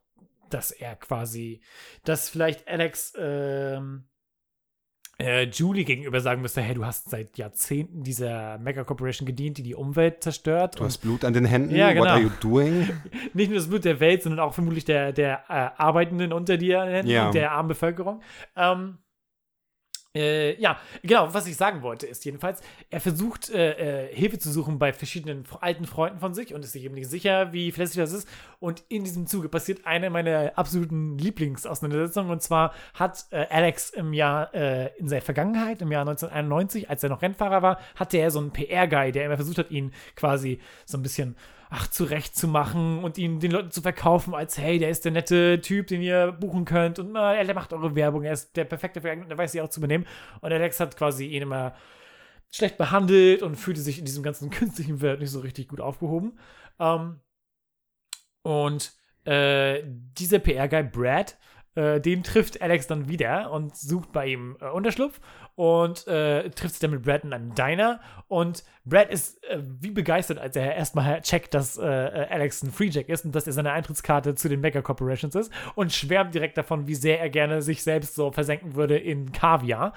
[0.50, 1.60] dass er quasi,
[2.04, 4.08] dass vielleicht Alex ähm,
[5.18, 9.62] äh, Julie gegenüber sagen müsste, hey, du hast seit Jahrzehnten dieser Mega Corporation gedient, die
[9.62, 10.78] die Umwelt zerstört.
[10.80, 11.74] Du hast Blut an den Händen.
[11.74, 12.06] Ja, What genau.
[12.10, 12.88] are you doing?
[13.34, 17.02] nicht nur das Blut der Welt, sondern auch vermutlich der, der äh, Arbeitenden unter dir
[17.04, 17.26] Ja.
[17.26, 18.22] und der armen Bevölkerung.
[18.56, 18.98] Ähm,
[20.16, 24.52] äh, ja, genau, was ich sagen wollte, ist jedenfalls, er versucht, äh, äh, Hilfe zu
[24.52, 28.04] suchen bei verschiedenen alten Freunden von sich und ist sich eben nicht sicher, wie verlässlich
[28.04, 28.28] das ist.
[28.60, 32.30] Und in diesem Zuge passiert eine meiner absoluten Lieblingsauseinandersetzungen.
[32.30, 37.02] Und zwar hat äh, Alex im Jahr, äh, in seiner Vergangenheit, im Jahr 1991, als
[37.02, 40.60] er noch Rennfahrer war, hatte er so einen PR-Guy, der immer versucht hat, ihn quasi
[40.84, 41.36] so ein bisschen
[41.74, 41.88] ach,
[42.46, 46.02] machen und ihn den Leuten zu verkaufen, als hey, der ist der nette Typ, den
[46.02, 49.36] ihr buchen könnt und äh, der macht eure Werbung, er ist der perfekte für der
[49.36, 50.06] weiß sich auch zu benehmen.
[50.40, 51.74] Und Alex hat quasi ihn immer
[52.52, 56.38] schlecht behandelt und fühlte sich in diesem ganzen künstlichen Welt nicht so richtig gut aufgehoben.
[56.78, 57.20] Ähm,
[58.42, 58.92] und
[59.24, 61.36] äh, dieser PR-Guy Brad,
[61.74, 65.20] äh, den trifft Alex dann wieder und sucht bei ihm äh, Unterschlupf
[65.56, 68.00] und äh, trifft sich dann mit Brad in einem Diner.
[68.28, 72.72] Und Brad ist äh, wie begeistert, als er erstmal checkt, dass äh, äh, Alex ein
[72.72, 76.58] Freejack ist und dass er seine Eintrittskarte zu den Mega Corporations ist und schwärmt direkt
[76.58, 79.94] davon, wie sehr er gerne sich selbst so versenken würde in Kaviar.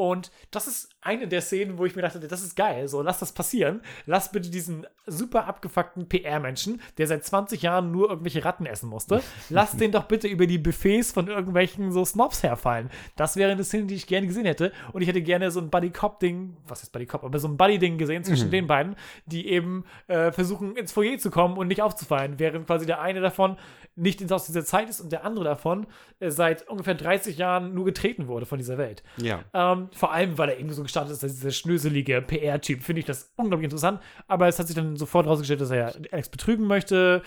[0.00, 3.18] Und das ist eine der Szenen, wo ich mir dachte, das ist geil, so lass
[3.18, 3.82] das passieren.
[4.06, 9.22] Lass bitte diesen super abgefuckten PR-Menschen, der seit 20 Jahren nur irgendwelche Ratten essen musste,
[9.50, 12.88] lass den doch bitte über die Buffets von irgendwelchen so Snobs herfallen.
[13.16, 14.72] Das wäre eine Szene, die ich gerne gesehen hätte.
[14.92, 18.24] Und ich hätte gerne so ein Buddy-Cop-Ding, was ist Buddy-Cop, aber so ein Buddy-Ding gesehen
[18.24, 22.66] zwischen den beiden, die eben äh, versuchen, ins Foyer zu kommen und nicht aufzufallen, während
[22.66, 23.58] quasi der eine davon
[23.96, 25.86] nicht aus dieser Zeit ist und der andere davon
[26.20, 29.02] äh, seit ungefähr 30 Jahren nur getreten wurde von dieser Welt.
[29.18, 29.44] Ja.
[29.52, 33.06] Ähm, vor allem, weil er eben so gestartet ist, als dieser schnöselige PR-Typ, finde ich
[33.06, 34.00] das unglaublich interessant.
[34.28, 37.22] Aber es hat sich dann sofort rausgestellt, dass er ja Alex betrügen möchte.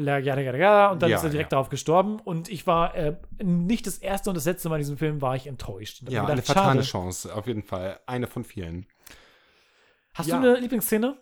[0.00, 0.18] La,
[0.92, 1.56] und dann Ja, ist er direkt ja.
[1.56, 2.20] darauf gestorben.
[2.20, 5.34] Und ich war äh, nicht das erste und das letzte Mal in diesem Film war
[5.34, 6.02] ich enttäuscht.
[6.08, 7.04] Ja, mir eine gedacht, fatale schade.
[7.04, 7.98] Chance, auf jeden Fall.
[8.06, 8.86] Eine von vielen.
[10.14, 10.40] Hast Ja.
[10.40, 11.16] du eine Lieblingsszene?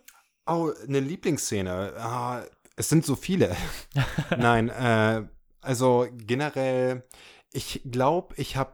[0.45, 1.93] Oh, eine Lieblingsszene.
[1.97, 2.43] Ah,
[2.75, 3.55] es sind so viele.
[4.37, 5.23] Nein, äh,
[5.61, 7.03] also generell,
[7.51, 8.73] ich glaube, ich habe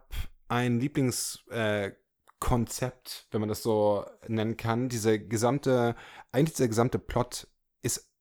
[0.49, 1.91] ein Lieblingskonzept, äh,
[2.43, 4.89] Konzept, wenn man das so nennen kann.
[4.89, 5.95] Diese gesamte,
[6.33, 7.47] eigentlich dieser gesamte Plot
[7.81, 8.11] ist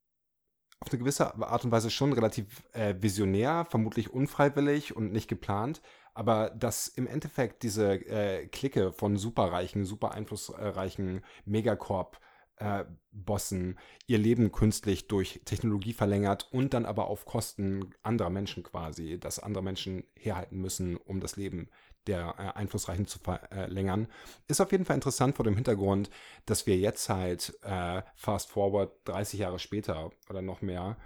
[0.78, 5.82] auf eine gewisse Art und Weise schon relativ äh, visionär, vermutlich unfreiwillig und nicht geplant.
[6.14, 12.20] Aber dass im Endeffekt diese äh, Clique von superreichen, super einflussreichen Megacorp
[12.58, 18.62] äh, Bossen ihr Leben künstlich durch Technologie verlängert und dann aber auf Kosten anderer Menschen
[18.62, 21.70] quasi, dass andere Menschen herhalten müssen, um das Leben
[22.06, 24.08] der äh, Einflussreichen zu verlängern,
[24.48, 26.10] ist auf jeden Fall interessant vor dem Hintergrund,
[26.46, 30.96] dass wir jetzt halt äh, fast forward 30 Jahre später oder noch mehr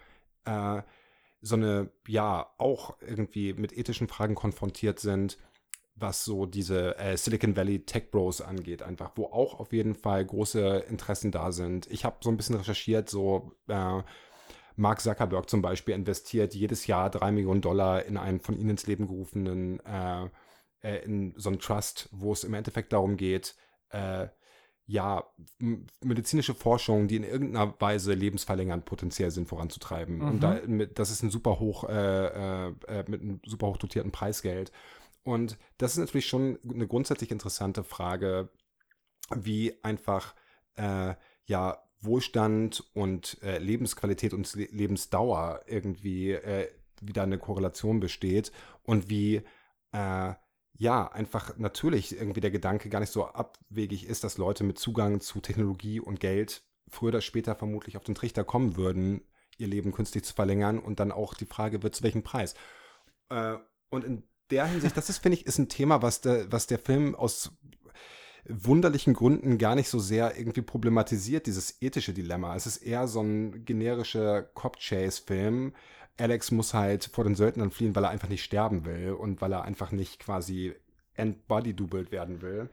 [0.44, 0.82] äh,
[1.42, 5.38] so eine, ja, auch irgendwie mit ethischen Fragen konfrontiert sind,
[5.94, 10.24] was so diese äh, Silicon Valley Tech Bros angeht, einfach, wo auch auf jeden Fall
[10.24, 11.86] große Interessen da sind.
[11.90, 14.02] Ich habe so ein bisschen recherchiert, so äh,
[14.76, 18.86] Mark Zuckerberg zum Beispiel investiert jedes Jahr drei Millionen Dollar in einen von ihnen ins
[18.86, 20.28] Leben gerufenen, äh,
[20.82, 23.54] äh, in so einen Trust, wo es im Endeffekt darum geht,
[23.90, 24.28] äh,
[24.88, 25.24] ja,
[26.00, 30.18] medizinische Forschung, die in irgendeiner Weise lebensverlängernd potenziell sind, voranzutreiben.
[30.18, 30.28] Mhm.
[30.28, 33.78] Und da, mit, das ist ein super hoch, äh, äh, äh, mit einem super hoch
[33.78, 34.70] dotierten Preisgeld.
[35.24, 38.48] Und das ist natürlich schon eine grundsätzlich interessante Frage,
[39.34, 40.36] wie einfach
[40.76, 41.14] äh,
[41.46, 48.52] ja Wohlstand und äh, Lebensqualität und Le Lebensdauer irgendwie äh, wieder eine Korrelation besteht
[48.84, 49.42] und wie
[49.90, 50.34] äh,
[50.78, 55.20] ja einfach natürlich irgendwie der Gedanke gar nicht so abwegig ist, dass Leute mit Zugang
[55.20, 59.22] zu Technologie und Geld früher oder später vermutlich auf den Trichter kommen würden,
[59.58, 62.54] ihr Leben künstlich zu verlängern und dann auch die Frage wird, zu welchem Preis.
[63.30, 63.56] Äh,
[63.90, 66.78] und in der Hinsicht, das ist, finde ich, ist ein Thema, was der, was der
[66.78, 67.52] Film aus
[68.48, 72.54] wunderlichen Gründen gar nicht so sehr irgendwie problematisiert, dieses ethische Dilemma.
[72.54, 75.74] Es ist eher so ein generischer Cop-Chase-Film.
[76.18, 79.52] Alex muss halt vor den Söldnern fliehen, weil er einfach nicht sterben will und weil
[79.52, 80.74] er einfach nicht quasi
[81.14, 82.70] entbody-doubled werden will.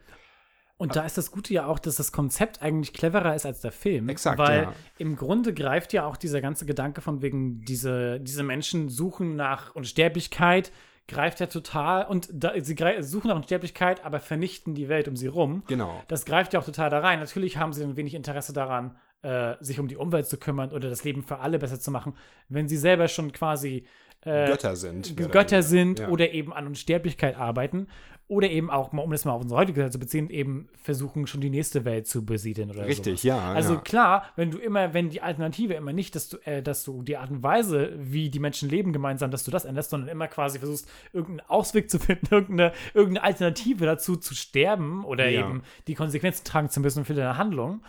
[0.78, 3.72] Und da ist das Gute ja auch, dass das Konzept eigentlich cleverer ist als der
[3.72, 4.10] Film.
[4.10, 4.74] Exakt, Weil ja.
[4.98, 9.76] im Grunde greift ja auch dieser ganze Gedanke von wegen, diese, diese Menschen suchen nach
[9.76, 10.74] Unsterblichkeit,
[11.08, 15.28] greift ja total und da, sie suchen nach Unsterblichkeit, aber vernichten die Welt um sie
[15.28, 15.64] rum.
[15.68, 16.02] Genau.
[16.08, 17.20] Das greift ja auch total da rein.
[17.20, 20.90] Natürlich haben sie ein wenig Interesse daran, äh, sich um die Umwelt zu kümmern oder
[20.90, 22.14] das Leben für alle besser zu machen,
[22.50, 23.86] wenn sie selber schon quasi
[24.26, 25.12] äh, Götter sind.
[25.14, 25.64] oder Götter weniger.
[25.64, 26.10] sind Ja.
[26.10, 27.88] oder eben an Unsterblichkeit arbeiten
[28.30, 31.42] oder eben auch, um das mal auf unsere heutige Zeit zu beziehen, eben versuchen, schon
[31.42, 33.24] die nächste Welt zu besiedeln oder Richtig, sowas.
[33.24, 33.52] ja.
[33.54, 33.80] Also ja.
[33.82, 37.18] klar, wenn du immer, wenn die Alternative immer nicht, dass du, äh, dass du die
[37.18, 40.58] Art und Weise, wie die Menschen leben gemeinsam, dass du das änderst, sondern immer quasi
[40.58, 45.42] versuchst, irgendeinen Ausweg zu finden, irgendeine, irgendeine Alternative dazu zu sterben oder Ja.
[45.42, 47.82] eben die Konsequenzen tragen zu müssen für deine Handlung.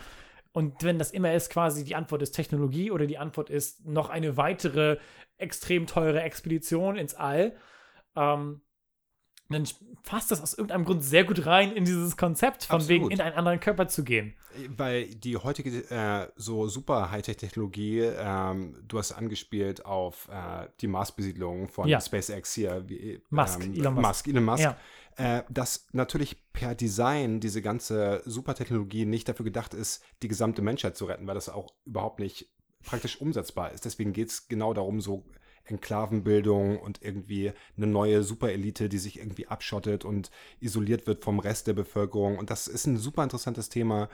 [0.55, 4.09] Und wenn das immer ist, quasi die Antwort ist Technologie oder die Antwort ist noch
[4.09, 4.97] eine weitere
[5.37, 7.57] extrem teure Expedition ins All,
[8.15, 8.61] ähm,
[9.49, 9.67] dann
[10.01, 12.89] fasst das aus irgendeinem Grund sehr gut rein in dieses Konzept, von Absolut.
[13.01, 14.33] wegen in einen anderen Körper zu gehen.
[14.69, 21.67] Weil die heutige äh, so super Hightech-Technologie, ähm, du hast angespielt auf äh, die Mars-Besiedlung
[21.67, 21.99] von Ja.
[21.99, 22.87] SpaceX hier.
[22.87, 24.07] Wie, Musk, ähm, Elon Musk.
[24.07, 24.27] Musk.
[24.29, 24.63] Elon Musk.
[24.63, 24.77] Ja.
[25.17, 30.97] Äh, dass natürlich per Design diese ganze Supertechnologie nicht dafür gedacht ist, die gesamte Menschheit
[30.97, 32.49] zu retten, weil das auch überhaupt nicht
[32.83, 33.85] praktisch umsetzbar ist.
[33.85, 35.23] Deswegen geht es genau darum, so
[35.63, 41.67] Enklavenbildung und irgendwie eine neue Superelite, die sich irgendwie abschottet und isoliert wird vom Rest
[41.67, 42.37] der Bevölkerung.
[42.37, 44.09] Und das ist ein super interessantes Thema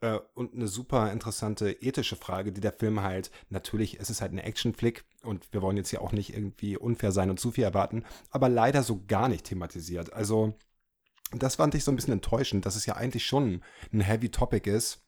[0.00, 4.32] äh, und eine super interessante ethische Frage, die der Film halt, natürlich, es ist halt
[4.32, 7.64] eine Action-Flick und wir wollen jetzt hier auch nicht irgendwie unfair sein und zu viel
[7.64, 10.12] erwarten, aber leider so gar nicht thematisiert.
[10.12, 10.54] Also,
[11.32, 14.70] das fand ich so ein bisschen enttäuschend, dass es ja eigentlich schon ein heavy Topic
[14.70, 15.02] ist,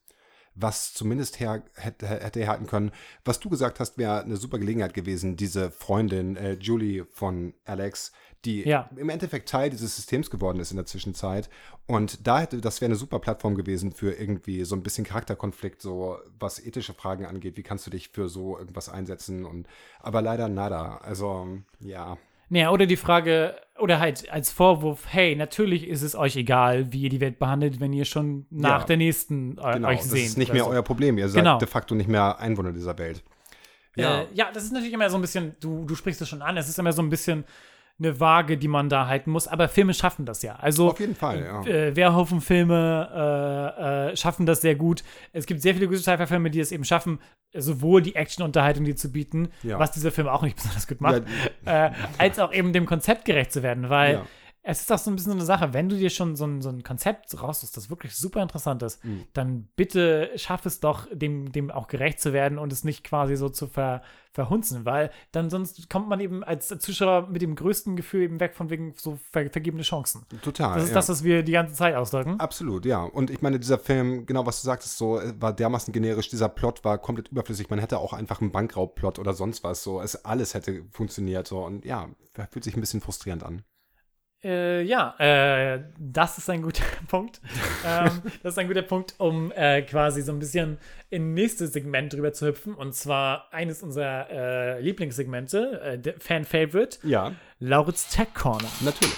[0.55, 2.91] was zumindest her, hätte, hätte herhalten können.
[3.25, 8.11] Was du gesagt hast, wäre eine super Gelegenheit gewesen, diese Freundin, äh, Julie von Alex,
[8.43, 8.89] die Ja.
[8.95, 11.49] im Endeffekt Teil dieses Systems geworden ist in der Zwischenzeit.
[11.87, 15.81] Und da hätte, das wäre eine super Plattform gewesen für irgendwie so ein bisschen Charakterkonflikt,
[15.81, 17.55] so was ethische Fragen angeht.
[17.57, 19.45] Wie kannst du dich für so irgendwas einsetzen?
[19.45, 19.67] Und
[19.99, 20.97] aber leider nada.
[20.97, 21.47] Also,
[21.79, 22.17] ja.
[22.53, 27.03] Naja, oder die Frage, oder halt als Vorwurf, hey, natürlich ist es euch egal, wie
[27.03, 28.85] ihr die Welt behandelt, wenn ihr schon nach Ja.
[28.87, 30.25] der nächsten äh, Genau, euch das seht.
[30.25, 30.69] ist nicht mehr so.
[30.69, 31.17] euer Problem.
[31.17, 31.57] Ihr seid Genau.
[31.59, 33.23] de facto nicht mehr Einwohner dieser Welt.
[33.95, 34.23] Ja.
[34.23, 36.57] Äh, ja, das ist natürlich immer so ein bisschen, du, du sprichst es schon an,
[36.57, 37.45] es ist immer so ein bisschen
[38.03, 40.55] eine Waage, die man da halten muss, aber Filme schaffen das ja.
[40.55, 41.61] Also Auf jeden Fall, ja.
[41.65, 45.03] äh, Verhoeven-Filme äh, äh, schaffen das sehr gut.
[45.33, 47.19] Es gibt sehr viele gute Sci-Fi-Filme, die es eben schaffen,
[47.53, 49.77] sowohl die Action-Unterhaltung dir zu bieten, Ja.
[49.79, 51.23] was dieser Film auch nicht besonders gut macht,
[51.65, 54.25] äh, als auch eben dem Konzept gerecht zu werden, weil Ja.
[54.63, 56.61] Es ist auch so ein bisschen so eine Sache, wenn du dir schon so ein,
[56.61, 59.25] so ein Konzept raussuchst, das wirklich super interessant ist, Mhm.
[59.33, 63.35] dann bitte schaff es doch, dem, dem auch gerecht zu werden und es nicht quasi
[63.35, 67.95] so zu ver, verhunzen, weil dann sonst kommt man eben als Zuschauer mit dem größten
[67.95, 70.25] Gefühl eben weg von wegen so ver, vergebene Chancen.
[70.41, 70.75] Total.
[70.75, 70.95] Das ist ja.
[70.95, 72.39] das, was wir die ganze Zeit ausdrücken.
[72.39, 73.03] Absolut, ja.
[73.03, 76.29] Und ich meine, dieser Film, genau was du sagtest, so war dermaßen generisch.
[76.29, 77.69] Dieser Plot war komplett überflüssig.
[77.69, 79.83] Man hätte auch einfach einen Bankraubplot oder sonst was.
[79.83, 81.47] So, es alles hätte funktioniert.
[81.47, 82.07] So und ja,
[82.51, 83.63] fühlt sich ein bisschen frustrierend an.
[84.43, 87.39] Äh, ja, äh, das ist ein guter Punkt.
[87.85, 90.77] ähm, das ist ein guter Punkt, um äh, quasi so ein bisschen
[91.11, 92.73] in nächstes Segment drüber zu hüpfen.
[92.73, 98.67] Und zwar eines unserer äh, Lieblingssegmente, äh, Fan-Favorite, Ja, Lauritz Tech Corner.
[98.81, 99.13] natürlich.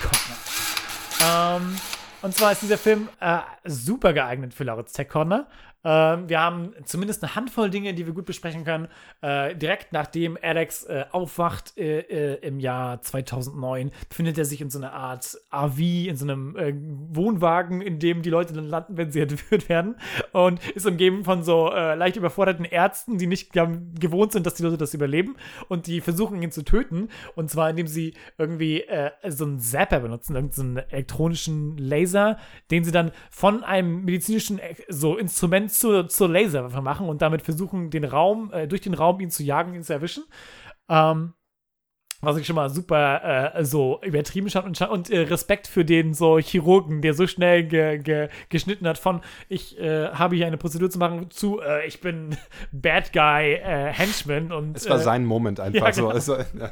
[0.00, 1.56] Corner.
[1.62, 1.76] Ähm,
[2.22, 5.46] und zwar ist dieser Film äh, super geeignet für Lauritz Tech Corner.
[5.86, 8.88] Ähm, wir haben zumindest eine Handvoll Dinge, die wir gut besprechen können.
[9.22, 14.68] Äh, direkt nachdem Alex äh, aufwacht äh, äh, im Jahr 2009, befindet er sich in
[14.68, 18.96] so einer Art RV, in so einem äh, Wohnwagen, in dem die Leute dann landen,
[18.96, 19.94] wenn sie entführt werden.
[20.32, 24.78] Und ist umgeben von so leicht überforderten Ärzten, die nicht gewohnt sind, dass die Leute
[24.78, 25.36] das überleben.
[25.68, 27.08] Und die versuchen ihn zu töten.
[27.34, 28.84] Und zwar, indem sie irgendwie
[29.28, 32.05] so einen Zapper benutzen, irgendeinen elektronischen Laser,
[32.70, 37.42] den sie dann von einem medizinischen äh, so Instrument zur, zur Laserwaffe machen und damit
[37.42, 40.24] versuchen, den Raum, äh, durch den Raum ihn zu jagen, ihn zu erwischen.
[40.88, 41.34] Ähm,
[42.20, 46.14] was ich schon mal super äh, so übertrieben fand und, und äh, Respekt für den
[46.14, 50.56] so Chirurgen, der so schnell ge, ge, geschnitten hat von ich äh, habe hier eine
[50.56, 52.36] Prozedur zu machen zu äh, ich bin
[52.72, 56.02] Bad Guy äh, Henchman und Es war sein Moment einfach ja, so.
[56.02, 56.14] genau.
[56.14, 56.70] Also, ja.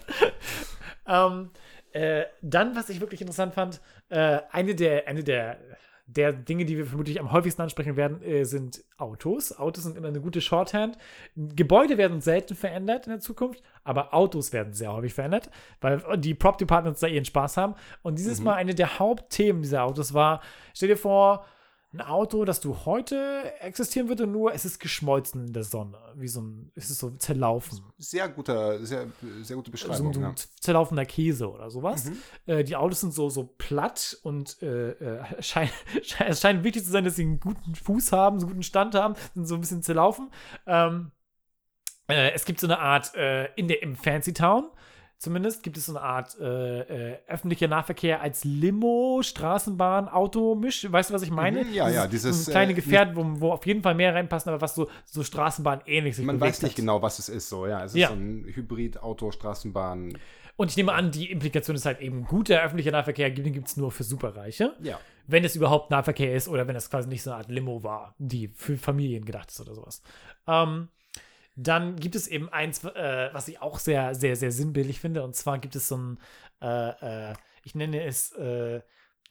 [1.29, 1.51] ähm,
[1.95, 5.59] äh, dann, was ich wirklich interessant fand, äh, eine der, eine der,
[6.07, 9.57] der Dinge, die wir vermutlich am häufigsten ansprechen werden, äh, sind Autos.
[9.57, 10.99] Autos sind immer eine gute Shorthand.
[11.37, 16.35] Gebäude werden selten verändert in der Zukunft, aber Autos werden sehr häufig verändert, weil die
[16.35, 17.77] Prop Departments da ihren Spaß haben.
[18.03, 20.43] Und dieses Mal eine der Hauptthemen dieser Autos war,
[20.75, 21.47] stell dir vor,
[21.95, 25.97] ein Auto, das du heute existieren würde, nur es ist geschmolzen in der Sonne.
[26.17, 27.81] Wie so ein, es ist so zerlaufen.
[27.99, 29.07] Sehr guter, sehr,
[29.43, 30.15] sehr gute so Beschreibung.
[30.15, 30.35] ein ja.
[30.61, 32.07] zerlaufender Käse oder sowas.
[32.07, 32.19] Mhm.
[32.47, 35.71] Äh, die Autos sind so, so platt und äh, äh, schein,
[36.03, 38.65] schein, es scheint wichtig zu sein, dass sie einen guten Fuß haben, so einen guten
[38.65, 40.31] Stand haben, sind so ein bisschen zerlaufen.
[40.67, 41.13] Ähm,
[42.09, 44.69] äh, es gibt so eine Art äh, in der, im Fancy Town
[45.25, 50.87] zumindest gibt es so eine Art äh, äh, öffentlicher Nahverkehr als Limo, Straßenbahn, Auto, Misch.
[50.91, 51.65] Weißt du, was ich meine?
[51.65, 54.51] Mhm, ja, ja, dieses, so kleine äh, Gefährt, wo, wo auf jeden Fall mehr reinpassen,
[54.53, 56.77] aber was so, so Straßenbahn ähnlich sich Man weiß nicht hat.
[56.77, 57.83] genau, was es ist, so, ja.
[57.85, 58.09] Es ist Ja.
[58.09, 60.17] so ein Hybrid-Auto, Straßenbahn.
[60.57, 63.91] Und ich nehme an, die Implikation ist halt eben, guter öffentlicher Nahverkehr gibt es nur
[63.91, 64.75] für Superreiche.
[64.83, 65.01] Ja.
[65.27, 68.15] Wenn es überhaupt Nahverkehr ist oder wenn es quasi nicht so eine Art Limo war,
[68.19, 70.03] die für Familien gedacht ist oder sowas.
[70.47, 70.89] Ähm,
[71.57, 75.23] dann gibt es eben eins, äh, was ich auch sehr, sehr, sehr sinnbildlich finde.
[75.23, 76.19] Und zwar gibt es so ein,
[76.61, 78.81] äh, äh, ich nenne es äh,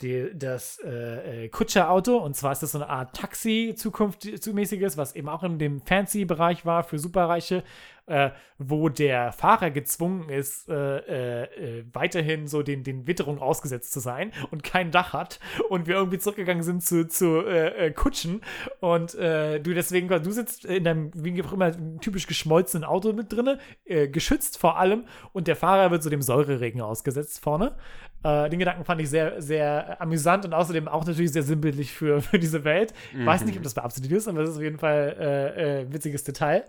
[0.02, 2.18] die, das äh, äh, Kutscherauto.
[2.18, 6.66] Und zwar ist das so eine Art Taxi zukunftsmäßiges, was eben auch in dem Fancy-Bereich
[6.66, 7.64] war für Superreiche,
[8.06, 13.94] äh, wo der Fahrer gezwungen ist, äh, äh, äh, weiterhin so den, den Witterungen ausgesetzt
[13.94, 15.40] zu sein und kein Dach hat.
[15.70, 18.42] Und wir irgendwie zurückgegangen sind zu, zu äh, äh, Kutschen.
[18.80, 23.60] Und du deswegen, du sitzt in deinem, wie auch immer, typisch geschmolzenen Auto mit drinne,
[23.86, 25.06] äh, geschützt vor allem.
[25.32, 27.76] Und der Fahrer wird so dem Säureregen ausgesetzt vorne.
[28.24, 32.40] Den Gedanken fand ich sehr, sehr amüsant und außerdem auch natürlich sehr sinnbildlich für, für
[32.40, 32.94] diese Welt.
[33.12, 36.24] Ich weiß nicht, ob das beabsichtigt ist, aber das ist auf jeden Fall äh, witziges
[36.24, 36.64] Detail.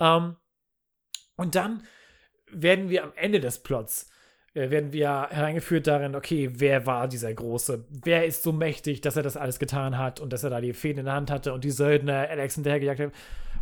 [0.00, 0.36] Ähm,
[1.42, 1.82] und dann
[2.50, 4.08] werden wir am Ende des Plots
[4.54, 7.84] äh, werden wir hereingeführt darin, okay, wer war dieser Große?
[7.88, 10.74] Wer ist so mächtig, dass er das alles getan hat und dass er da die
[10.74, 13.12] Fäden in der Hand hatte und die Söldner Alex hinterhergejagt haben?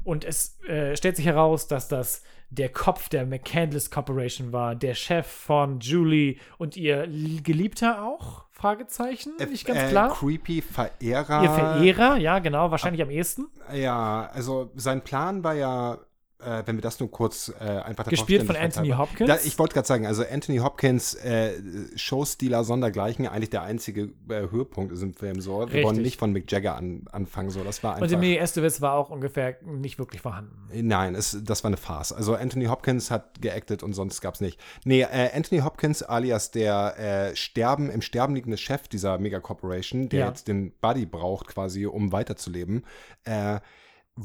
[0.03, 4.95] Und es äh, stellt sich heraus, dass das der Kopf der McCandless Corporation war, der
[4.95, 7.07] Chef von Julie und ihr
[7.43, 8.47] Geliebter auch?
[8.51, 9.35] Fragezeichen?
[9.49, 10.13] Nicht ganz äh, klar.
[10.13, 11.43] Creepy Verehrer.
[11.43, 13.47] Ihr Verehrer, ja, genau, wahrscheinlich am ehesten.
[13.73, 15.99] Ja, also sein Plan war ja,
[16.45, 19.29] äh, wenn wir das nur kurz äh, einfach Gespielt von Anthony halber- Hopkins.
[19.29, 21.53] Da, ich wollte gerade sagen, also Anthony Hopkins, äh,
[21.97, 25.59] Showstealer sondergleichen, eigentlich der einzige äh, Höhepunkt ist im Film so.
[25.61, 25.85] Wir Richtig.
[25.85, 27.63] wollen nicht von Mick Jagger an, anfangen, so.
[27.65, 28.07] Das war einfach.
[28.07, 30.57] Und Emilio Estevez war auch ungefähr nicht wirklich vorhanden.
[30.73, 32.13] Nein, es, das war eine Farce.
[32.13, 34.59] Also Anthony Hopkins hat geactet und sonst gab es nicht.
[34.85, 40.21] Nee, äh, Anthony Hopkins alias der äh, Sterben, im Sterben liegende Chef dieser Mega-Corporation, der
[40.21, 40.29] Ja.
[40.29, 42.85] jetzt den Buddy braucht quasi, um weiterzuleben,
[43.25, 43.61] äh,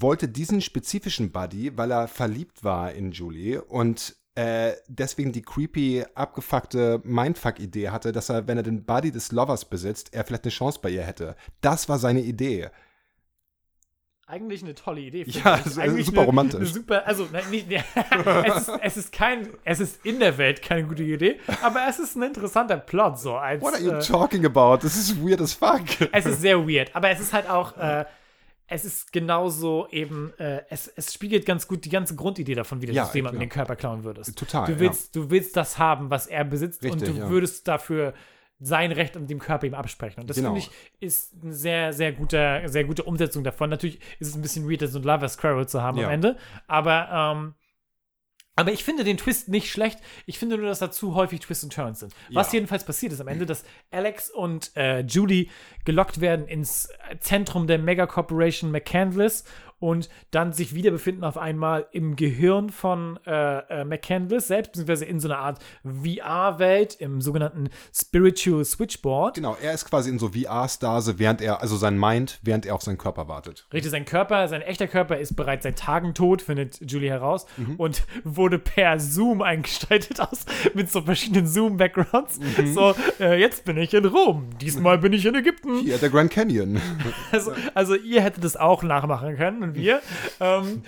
[0.02, 6.04] wollte diesen spezifischen Buddy, weil er verliebt war in Julie und äh, deswegen die creepy,
[6.14, 10.52] abgefuckte Mindfuck-Idee hatte, dass er, wenn er den Buddy des Lovers besitzt, er vielleicht eine
[10.52, 11.38] Chance bei ihr hätte.
[11.62, 12.70] Das war seine Idee.
[14.28, 15.24] Eigentlich eine tolle Idee.
[15.28, 15.62] Ja, ich.
[15.62, 16.60] es ist Eigentlich super eine, romantisch.
[16.60, 17.68] Eine super, also nein, nicht,
[18.46, 22.00] es, ist, es ist kein, es ist in der Welt keine gute Idee, aber es
[22.00, 23.36] ist ein interessanter Plot so.
[23.36, 24.80] Als, What are you äh, talking about?
[24.82, 25.84] Das ist weird as fuck.
[26.12, 28.04] es ist sehr weird, aber es ist halt auch, äh,
[28.68, 32.94] es ist genauso eben, äh, es, es spiegelt ganz gut die ganze Grundidee davon wieder,
[32.94, 34.38] Ja, dass du jemandem den Körper klauen würdest.
[34.38, 37.30] Total, Du willst, du willst das haben, was er besitzt und Richtig, du ja.
[37.30, 38.14] würdest dafür
[38.60, 40.22] sein Recht an dem Körper ihm absprechen.
[40.22, 40.54] Und das Genau.
[40.56, 40.62] finde
[41.00, 43.70] ich ist eine sehr, sehr gute, sehr gute Umsetzung davon.
[43.70, 46.06] Natürlich ist es ein bisschen weird, so ein Lover Squirrel zu haben Ja.
[46.08, 47.54] am Ende, aber ähm,
[48.56, 50.00] aber ich finde den Twist nicht schlecht.
[50.26, 52.14] Ich finde nur, dass da zu häufig Twists und Turns sind.
[52.32, 52.54] Was Ja.
[52.54, 55.50] jedenfalls passiert ist am Ende, dass Alex und äh, Judy
[55.84, 56.90] gelockt werden ins
[57.20, 59.44] Zentrum der Mega Corporation McCandless
[59.80, 65.06] und dann sich wieder befinden auf einmal im Gehirn von äh, äh, McCandless selbst, beziehungsweise
[65.06, 69.36] in so einer Art VR-Welt im sogenannten Spiritual Switchboard.
[69.36, 72.82] Genau, er ist quasi in so VR-Stase, während er, also sein Mind, während er auf
[72.82, 73.68] seinen Körper wartet.
[73.74, 77.46] Richtig, sein Körper, sein echter Körper ist bereits seit Tagen tot, findet Julie heraus
[77.78, 82.40] und wurde per Zoom eingestaltet aus mit so verschiedenen Zoom-Backgrounds.
[82.74, 85.80] So, äh, jetzt bin ich in Rom, diesmal bin ich in Ägypten.
[85.80, 86.82] Hier, der Grand Canyon.
[87.32, 90.02] Also, also ihr hättet es auch nachmachen können und wir.
[90.40, 90.84] ähm,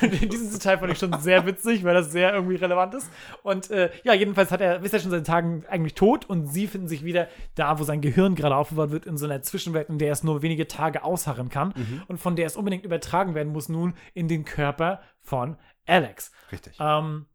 [0.00, 3.08] und diesen Detail fand ich schon sehr witzig, weil das sehr irgendwie relevant ist.
[3.42, 6.66] Und äh, ja, jedenfalls hat er, ist er schon seit Tagen eigentlich tot und sie
[6.66, 9.98] finden sich wieder da, wo sein Gehirn gerade aufbewahrt wird, in so einer Zwischenwelt, in
[9.98, 11.72] der es nur wenige Tage ausharren kann
[12.08, 15.56] und von der es unbedingt übertragen werden muss nun in den Körper von
[15.86, 16.32] Alex.
[16.52, 16.76] Richtig.
[16.80, 17.26] Ähm,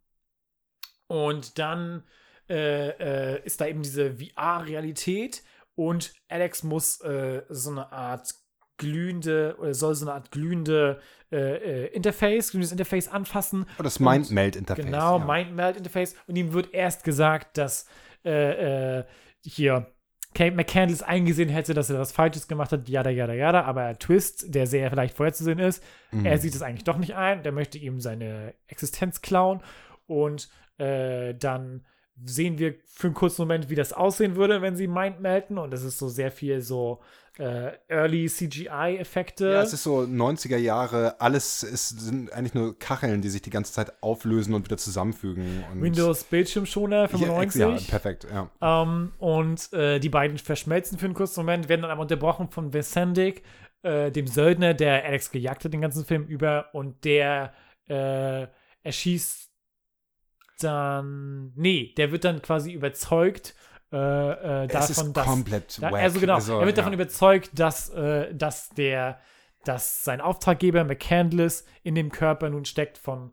[1.08, 2.04] und dann
[2.50, 2.90] äh,
[3.36, 5.44] äh, ist da eben diese VR-Realität
[5.76, 8.34] und Alex muss äh, so eine Art
[8.80, 11.00] glühende oder soll so eine Art glühende
[11.32, 13.68] äh, äh, Interface, glühendes Interface anfassen.
[13.80, 14.84] Oh, das Mind-Meld-Interface.
[14.84, 15.26] Genau, ja.
[15.26, 16.16] Mind-Melt-Interface.
[16.26, 17.86] Und ihm wird erst gesagt, dass
[18.26, 19.04] äh, äh,
[19.46, 19.86] hier
[20.34, 23.64] Kate McCandless eingesehen hätte, dass er was Falsches gemacht hat, jada, jada, jada.
[23.64, 26.26] Aber Twist, der sehr vielleicht vorherzusehen ist, Mhm.
[26.26, 27.44] er sieht es eigentlich doch nicht ein.
[27.44, 29.62] Der möchte ihm seine Existenz klauen.
[30.08, 31.86] Und äh, dann
[32.26, 35.58] sehen wir für einen kurzen Moment, wie das aussehen würde, wenn sie Mind melden.
[35.58, 37.00] Und das ist so sehr viel so
[37.40, 39.50] äh, Early CGI-Effekte.
[39.50, 43.50] Ja, es ist so 90er Jahre, alles ist, sind eigentlich nur Kacheln, die sich die
[43.50, 45.64] ganze Zeit auflösen und wieder zusammenfügen.
[45.72, 47.62] Und Windows Bildschirmschoner 95.
[47.62, 48.50] Ja, perfekt, ja.
[48.62, 52.74] Ähm, und äh, die beiden verschmelzen für einen kurzen Moment, werden dann aber unterbrochen von
[52.74, 53.44] Vesendik,
[53.84, 57.54] äh, dem Söldner, der Alex gejagt hat den ganzen Film über und der
[57.88, 58.48] äh,
[58.84, 59.49] erschießt
[60.64, 63.56] dann, nee, der wird dann quasi überzeugt
[63.92, 63.98] äh,
[64.66, 65.26] äh, Es ist davon, dass.
[65.26, 66.98] komplett Da, also genau, Also, er wird davon ja.
[66.98, 69.20] überzeugt, dass, äh, dass der,
[69.64, 73.32] dass sein Auftraggeber McCandless in dem Körper nun steckt von,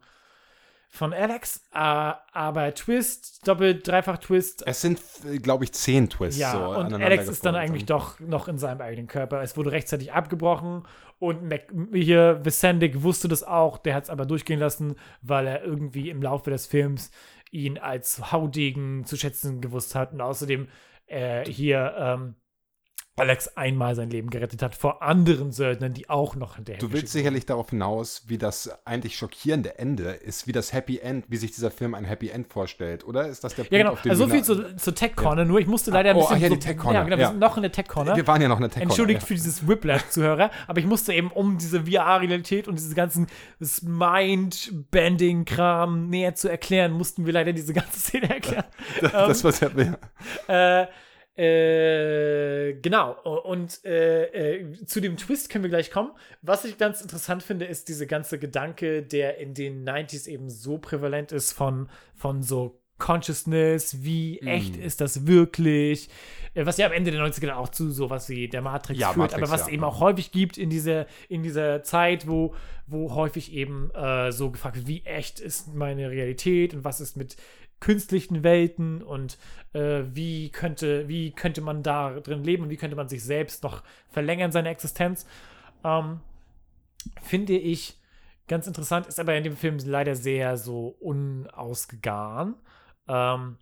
[0.88, 1.62] von Alex.
[1.72, 4.66] Äh, aber Twist, Doppelt, Dreifach Twist.
[4.66, 5.00] Es sind,
[5.42, 6.40] glaube ich, zehn Twists.
[6.40, 9.42] Ja, so und Alex ist dann eigentlich doch noch in seinem eigenen Körper.
[9.42, 10.84] Es wurde rechtzeitig abgebrochen
[11.18, 13.78] und Mac hier Visendik wusste das auch.
[13.78, 17.10] Der hat es aber durchgehen lassen, weil er irgendwie im Laufe des Films
[17.50, 20.68] ihn als Haudegen zu schätzen gewusst hat und außerdem
[21.06, 22.34] äh, hier ähm,
[23.18, 27.12] Alex einmal sein Leben gerettet hat vor anderen Söldnern, die auch noch hinterher Du willst
[27.12, 31.52] sicherlich darauf hinaus, wie das eigentlich schockierende Ende ist, wie das Happy End, wie sich
[31.52, 33.26] dieser Film ein Happy End vorstellt, oder?
[33.26, 33.92] Ist das der Punkt, Ja, genau.
[33.92, 36.20] auf den Also so viel zu, zu Tech Corner, nur ich musste leider ein oh,
[36.20, 36.36] bisschen.
[36.36, 37.30] ach ja, die Tech Corner, Ja, genau, wir ja.
[37.30, 38.14] sind noch in der Tech Corner.
[38.16, 41.14] Wir waren ja noch in der Tech Entschuldigt Corner, für dieses Whiplash-Zuhörer, aber ich musste
[41.14, 47.54] eben, um diese VR-Realität und diese ganzen das Mind-Bending-Kram näher zu erklären, mussten wir leider
[47.54, 48.66] diese ganze Szene erklären.
[49.00, 49.08] ja.
[49.26, 49.70] Das was ja,
[50.48, 50.86] äh,
[51.36, 53.12] äh, genau.
[53.44, 56.10] Und äh, äh, zu dem Twist können wir gleich kommen.
[56.42, 60.78] Was ich ganz interessant finde, ist diese ganze Gedanke, der in den 90s eben so
[60.78, 64.48] prävalent ist von, von so Consciousness, wie Mhm.
[64.48, 66.08] echt ist das wirklich?
[66.54, 69.08] Äh, Was ja am Ende der 90er dann auch zu sowas wie der Matrix Ja,
[69.08, 69.74] führt, Matrix, aber was ja.
[69.74, 72.54] eben auch häufig gibt in dieser, in dieser Zeit, wo,
[72.86, 77.16] wo häufig eben äh, so gefragt wird, wie echt ist meine Realität und was ist
[77.18, 77.36] mit
[77.80, 79.38] künstlichen Welten und
[79.72, 83.62] äh, wie könnte, wie könnte man da drin leben und wie könnte man sich selbst
[83.62, 85.26] noch verlängern, seine Existenz.
[85.84, 86.20] Ähm,
[87.22, 88.00] finde ich
[88.48, 92.54] ganz interessant, ist aber in dem Film leider sehr so unausgegoren.
[93.08, 93.58] Ähm,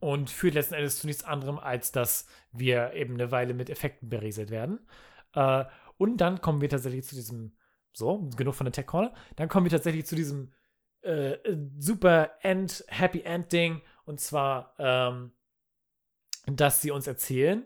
[0.00, 4.08] und führt letzten Endes zu nichts anderem, als dass wir eben eine Weile mit Effekten
[4.08, 4.80] berieselt werden.
[5.34, 5.64] Äh,
[5.98, 7.52] und dann kommen wir tatsächlich zu diesem,
[7.92, 10.52] so, genug von der Tech Corner, dann kommen wir tatsächlich zu diesem
[11.02, 11.38] äh,
[11.78, 13.82] super End, Happy End-Ding.
[14.04, 15.32] Und zwar, ähm,
[16.46, 17.64] dass sie uns erzählen,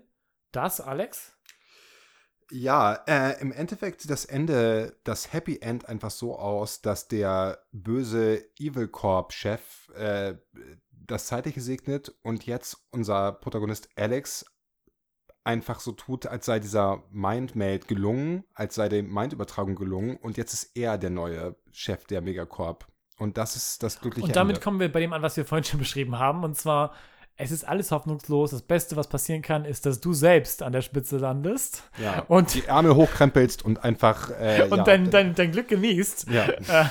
[0.53, 1.33] dass, Alex,
[2.51, 7.65] Ja, äh, im Endeffekt sieht das Ende, das Happy End einfach so aus, dass der
[7.73, 10.35] böse Evil Corp-Chef äh,
[10.91, 14.45] das Zeitliche segnet und jetzt unser Protagonist Alex
[15.45, 20.55] einfach so tut, als sei dieser Mindmeld gelungen, als sei die Mindübertragung gelungen und jetzt
[20.55, 22.87] ist er der neue Chef der Megacorp.
[23.19, 24.65] Und das ist das glückliche Und damit Ende.
[24.65, 26.43] kommen wir bei dem an, was wir vorhin schon beschrieben haben.
[26.43, 26.93] Und zwar,
[27.37, 28.51] es ist alles hoffnungslos.
[28.51, 32.55] Das Beste, was passieren kann, ist, dass du selbst an der Spitze landest ja, und-
[32.55, 36.29] die Ärmel hochkrempelst und einfach äh, und ja, dein, dein, dein Glück genießt.
[36.31, 36.47] ja.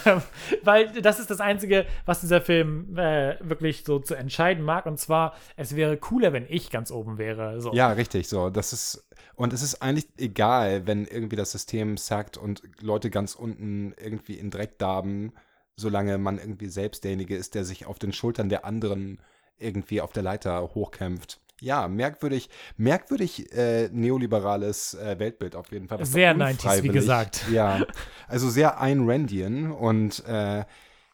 [0.05, 0.21] Ähm,
[0.63, 4.85] weil das ist das Einzige, was dieser Film äh, wirklich so zu entscheiden mag.
[4.85, 7.59] Und zwar, es wäre cooler, wenn ich ganz oben wäre.
[7.59, 7.73] So.
[7.73, 8.49] Ja, richtig, so.
[8.49, 9.05] Das ist,
[9.35, 14.35] und es ist eigentlich egal, wenn irgendwie das System sagt und Leute ganz unten irgendwie
[14.35, 15.33] in Dreck darben,
[15.75, 19.19] solange man irgendwie selbst derjenige ist, der sich auf den Schultern der anderen
[19.57, 21.39] irgendwie auf der Leiter hochkämpft.
[21.61, 26.05] Ja, merkwürdig, merkwürdig äh, neoliberales äh, Weltbild auf jeden Fall.
[26.05, 27.45] Sehr da 90s, wie gesagt.
[27.51, 27.85] Ja,
[28.27, 30.65] also sehr Ayn Randian und äh,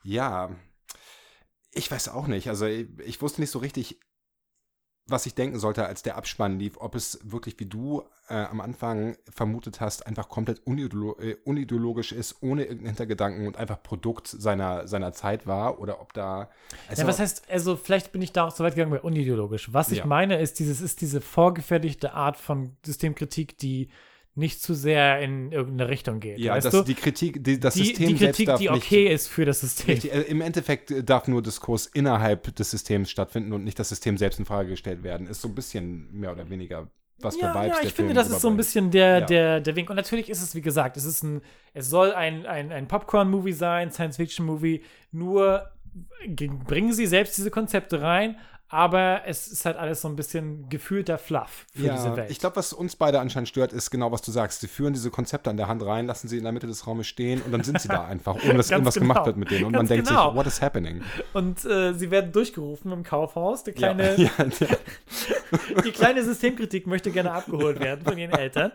[0.04, 0.50] ja,
[1.72, 2.50] ich weiß auch nicht.
[2.50, 4.00] Also ich, ich wusste nicht so richtig,
[5.12, 8.62] was ich denken sollte, als der Abspann lief, ob es wirklich, wie du äh, am
[8.62, 14.28] Anfang vermutet hast, einfach komplett unideolo äh, unideologisch ist, ohne irgendeinen Hintergedanken und einfach Produkt
[14.28, 16.50] seiner, seiner Zeit war oder ob da.
[16.88, 19.74] Also, Ja, was heißt, also vielleicht bin ich da auch so weit gegangen bei unideologisch.
[19.74, 20.06] Was ich Ja.
[20.06, 23.90] meine, ist, dieses ist diese vorgefertigte Art von Systemkritik, die
[24.36, 26.40] nicht zu sehr in irgendeine Richtung geht.
[26.40, 26.84] ja, weißt das, du?
[26.84, 29.44] die Kritik, die, das die, System die selbst Kritik, darf die nicht, okay ist für
[29.46, 29.88] das System.
[29.96, 33.90] Richtig, äh, Im Endeffekt äh, darf nur Diskurs innerhalb des Systems stattfinden und nicht das
[33.90, 35.28] System selbst in Frage gestellt werden.
[35.28, 36.88] Ist so ein bisschen mehr oder weniger,
[37.20, 39.26] was für Ja, Vibes ja, ich finde, Film das ist so ein bisschen der, Ja.
[39.26, 39.90] der, der Wink.
[39.90, 41.42] Und natürlich ist es, wie gesagt, es ist ein,
[41.74, 45.70] es soll ein, ein, ein Popcorn-Movie sein, Science-Fiction-Movie, nur
[46.28, 48.38] g- bringen sie selbst diese Konzepte rein,
[48.70, 52.30] aber es ist halt alles so ein bisschen gefühlter Fluff für ja, diese Welt.
[52.30, 54.62] Ich glaube, was uns beide anscheinend stört, ist genau, was du sagst.
[54.62, 57.08] Sie führen diese Konzepte an der Hand rein, lassen sie in der Mitte des Raumes
[57.08, 59.08] stehen und dann sind sie da einfach, ohne dass irgendwas genau.
[59.08, 59.66] gemacht wird mit denen.
[59.66, 60.30] Und man Ganz denkt genau.
[60.30, 61.02] sich, what is happening?
[61.34, 63.64] Und äh, sie werden durchgerufen im Kaufhaus.
[63.64, 64.68] Die kleine, ja, ja,
[65.84, 68.72] die kleine Systemkritik möchte gerne abgeholt werden von ihren Eltern.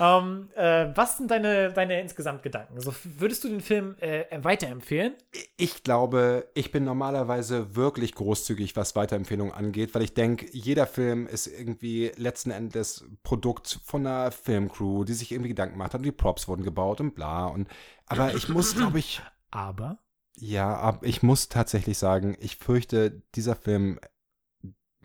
[0.00, 2.74] Ähm, äh, was sind deine, deine insgesamt Gedanken?
[2.76, 5.14] Also, würdest du den Film äh, weiterempfehlen?
[5.56, 11.26] Ich glaube, ich bin normalerweise wirklich großzügig, was Weiterempfehlungen angeht, weil ich denke, jeder Film
[11.26, 16.04] ist irgendwie letzten Endes Produkt von einer Filmcrew, die sich irgendwie Gedanken gemacht hat und
[16.06, 17.46] die Props wurden gebaut und bla.
[17.46, 17.68] Und,
[18.06, 19.98] aber ich muss, glaube ich, Aber
[20.36, 23.98] ja, aber ich muss tatsächlich sagen, ich fürchte, dieser Film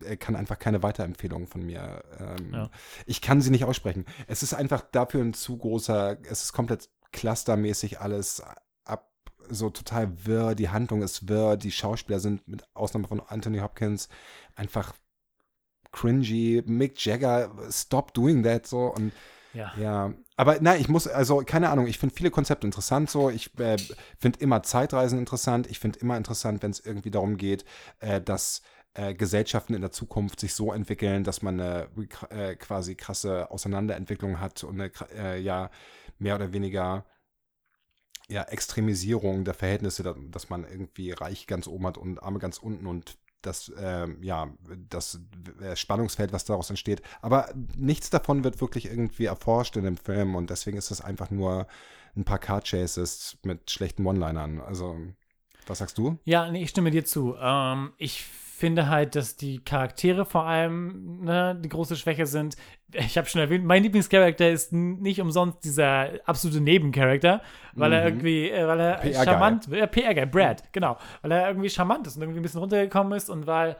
[0.02, 2.04] äh, kann einfach keine Weiterempfehlung von mir.
[2.18, 2.70] Ähm, Ja.
[3.06, 4.04] Ich kann sie nicht aussprechen.
[4.26, 8.42] Es ist einfach dafür ein zu großer, es ist komplett clustermäßig alles
[9.48, 14.08] so total wirr, die Handlung ist wirr, die Schauspieler sind mit Ausnahme von Anthony Hopkins
[14.56, 14.94] einfach
[15.92, 16.62] cringy.
[16.66, 19.12] Mick Jagger, stop doing that so und
[19.54, 19.72] Ja.
[19.78, 23.30] ja, aber nein, ich muss, also keine Ahnung, ich finde viele Konzepte interessant so.
[23.30, 23.76] Ich äh,
[24.18, 25.68] finde immer Zeitreisen interessant.
[25.68, 27.64] Ich finde immer interessant, wenn es irgendwie darum geht,
[28.00, 28.62] äh, dass
[28.94, 31.88] äh, Gesellschaften in der Zukunft sich so entwickeln, dass man eine
[32.30, 35.70] äh, quasi krasse Auseinanderentwicklung hat und eine, äh, ja,
[36.18, 37.04] mehr oder weniger
[38.28, 42.58] ja, Extremisierung der Verhältnisse, da- dass man irgendwie Reich ganz oben hat und Arme ganz
[42.58, 44.48] unten und das, ähm, ja,
[44.88, 45.20] das
[45.60, 47.02] äh, Spannungsfeld, was daraus entsteht.
[47.20, 51.30] Aber nichts davon wird wirklich irgendwie erforscht in dem Film und deswegen ist es einfach
[51.30, 51.66] nur
[52.16, 54.60] ein paar Car Chases mit schlechten One-Linern.
[54.60, 54.96] Also,
[55.66, 56.18] was sagst du?
[56.24, 57.34] Ja, nee, ich stimme dir zu.
[57.38, 58.24] Ähm, ich
[58.54, 62.56] finde halt, dass die Charaktere vor allem ne, die große Schwäche sind.
[62.92, 67.42] Ich habe schon erwähnt, mein Lieblingscharakter ist nicht umsonst dieser absolute Nebencharakter,
[67.74, 68.06] weil er Mhm.
[68.06, 69.24] irgendwie, äh, weil er PR-Guy.
[69.24, 73.16] charmant, äh, PR-Guy, Brad, genau, weil er irgendwie charmant ist und irgendwie ein bisschen runtergekommen
[73.16, 73.76] ist und weil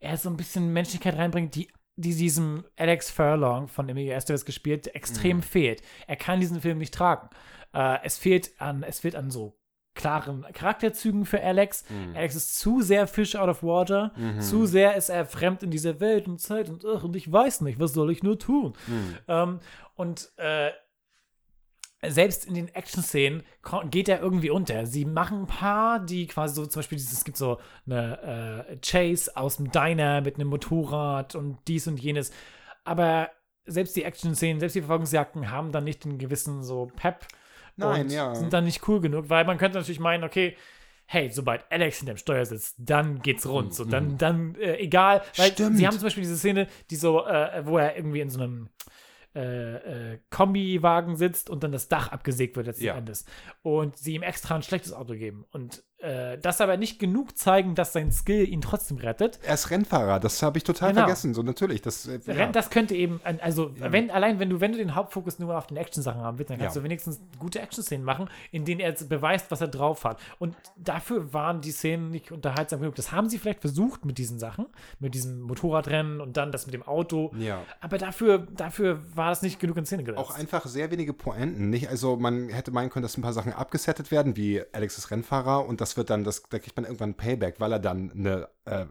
[0.00, 1.68] er so ein bisschen Menschlichkeit reinbringt, die
[1.98, 5.80] die diesem Alex Furlong von Emilio Estevez gespielt extrem fehlt.
[6.06, 7.30] Er kann diesen Film nicht tragen.
[7.72, 9.55] Äh, es fehlt an, es fehlt an so
[9.96, 11.84] klaren Charakterzügen für Alex.
[12.14, 14.12] Alex ist zu sehr Fish out of water.
[14.38, 17.80] Zu sehr ist er fremd in dieser Welt und Zeit und, und ich weiß nicht,
[17.80, 18.74] was soll ich nur tun?
[19.26, 19.58] Ähm,
[19.96, 20.70] und äh,
[22.06, 23.42] selbst in den Action-Szenen
[23.90, 24.86] geht er irgendwie unter.
[24.86, 28.76] Sie machen ein paar, die quasi so, zum Beispiel, dieses, es gibt so eine äh,
[28.78, 32.30] Chase aus dem Diner mit einem Motorrad und dies und jenes.
[32.84, 33.30] Aber
[33.64, 37.26] selbst die Action-Szenen, selbst die Verfolgungsjagden haben dann nicht den gewissen so Pep
[37.76, 38.34] Nein, ja.
[38.34, 40.56] sind dann nicht cool genug, weil man könnte natürlich meinen, okay,
[41.06, 43.74] hey, sobald Alex hinterm Steuer sitzt, dann geht's rund.
[43.74, 45.22] So, dann, dann, äh, egal.
[45.36, 45.52] Weil.
[45.52, 45.78] Stimmt.
[45.78, 48.68] sie haben zum Beispiel diese Szene, die so, äh, wo er irgendwie in so einem
[49.36, 52.96] äh, äh, Kombiwagen sitzt und dann das Dach abgesägt wird letzten Ja.
[52.96, 53.24] Endes.
[53.62, 55.44] Und sie ihm extra ein schlechtes Auto geben.
[55.52, 59.38] Und äh, das aber nicht genug zeigen, dass sein Skill ihn trotzdem rettet.
[59.44, 61.02] Er ist Rennfahrer, das habe ich total Genau.
[61.02, 61.34] vergessen.
[61.34, 61.82] So, natürlich.
[61.82, 62.46] Das, äh, ja.
[62.52, 65.76] Das könnte eben, also wenn, allein wenn du, wenn du den Hauptfokus nur auf den
[65.76, 66.80] Action-Sachen haben willst, dann kannst Ja.
[66.80, 70.18] du wenigstens gute Action-Szenen machen, in denen er beweist, was er drauf hat.
[70.38, 72.94] Und dafür waren die Szenen nicht unterhaltsam genug.
[72.94, 74.66] Das haben sie vielleicht versucht mit diesen Sachen,
[75.00, 77.32] mit diesem Motorradrennen und dann das mit dem Auto.
[77.38, 77.62] Ja.
[77.80, 80.18] Aber dafür, dafür war das nicht genug in Szene gesetzt.
[80.22, 81.70] Auch einfach sehr wenige Pointen.
[81.70, 85.10] Nicht, also man hätte meinen können, dass ein paar Sachen abgesettet werden, wie Alex ist
[85.10, 88.10] Rennfahrer und das wird dann, das, da kriegt man irgendwann ein Payback, weil er dann
[88.12, 88.86] eine äh,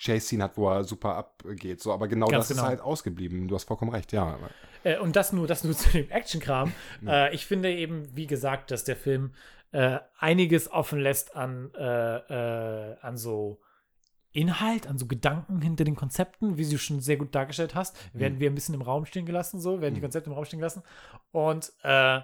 [0.00, 1.80] Chase-Scene hat, wo er super abgeht.
[1.80, 2.62] So, aber genau Ganz das genau.
[2.62, 3.48] ist halt ausgeblieben.
[3.48, 4.38] Du hast vollkommen recht, ja.
[4.84, 6.72] Äh, und das nur, das nur zu dem Action-Kram.
[7.06, 9.32] Äh, ich finde eben, wie gesagt, dass der Film
[9.72, 13.60] äh, einiges offen lässt an, äh, äh, an so
[14.32, 18.40] Inhalt, an so Gedanken hinter den Konzepten, wie du schon sehr gut dargestellt hast, werden
[18.40, 20.82] wir ein bisschen im Raum stehen gelassen, so, werden die Konzepte im Raum stehen gelassen.
[21.32, 22.20] Und äh,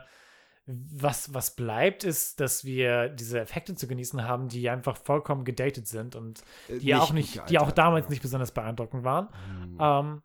[0.66, 5.86] was, was bleibt, ist, dass wir diese Effekte zu genießen haben, die einfach vollkommen gedatet
[5.86, 8.10] sind und Äh, die auch nicht nicht, die auch gealtert, damals ja.
[8.10, 9.28] nicht besonders beeindruckend waren.
[9.68, 9.78] Mhm.
[9.80, 10.22] Ähm,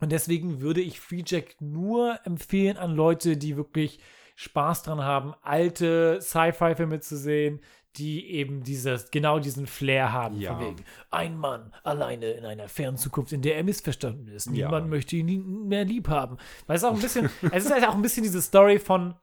[0.00, 4.00] und deswegen würde ich Free Jack nur empfehlen an Leute, die wirklich
[4.34, 7.60] Spaß dran haben, alte Sci-Fi-Filme zu sehen,
[7.96, 10.40] die eben dieses, genau diesen Flair haben.
[10.40, 10.56] Ja.
[10.56, 14.46] Von wegen, ein Mann alleine in einer fernen Zukunft, in der er missverstanden ist.
[14.46, 14.66] Ja.
[14.66, 16.38] Niemand möchte ihn mehr lieb haben.
[16.66, 19.14] Weil es auch ein bisschen, es ist halt auch ein bisschen diese Story von,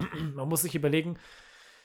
[0.34, 1.16] man muss sich überlegen,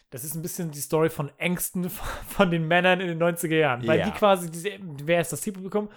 [0.09, 1.89] das ist ein bisschen die Story von Ängsten
[2.27, 3.87] von den Männern in den 90er Jahren.
[3.87, 4.05] Weil Ja.
[4.05, 5.89] die quasi, diese, wer ist das Zielpublikum?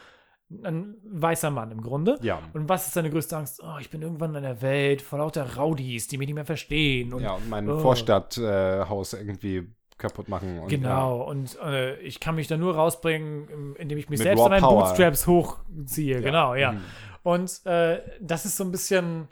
[0.62, 2.18] Ein weißer Mann im Grunde.
[2.22, 2.40] Ja.
[2.54, 3.60] Und was ist seine größte Angst?
[3.64, 7.12] Oh, ich bin irgendwann in einer Welt vor lauter Rowdies, die mich nicht mehr verstehen.
[7.12, 7.80] Und, ja, und mein oh.
[7.80, 9.66] Vorstadthaus irgendwie
[9.98, 10.60] kaputt machen.
[10.60, 14.24] Und, Genau, und äh, ich kann mich da nur rausbringen, im- indem ich mich Mit
[14.26, 14.70] selbst Raw an meinen.
[14.74, 16.20] Bootstraps hochziehe.
[16.20, 16.72] Genau, ja.
[16.72, 16.80] Mhm.
[17.24, 19.26] Und äh, das ist so ein bisschen,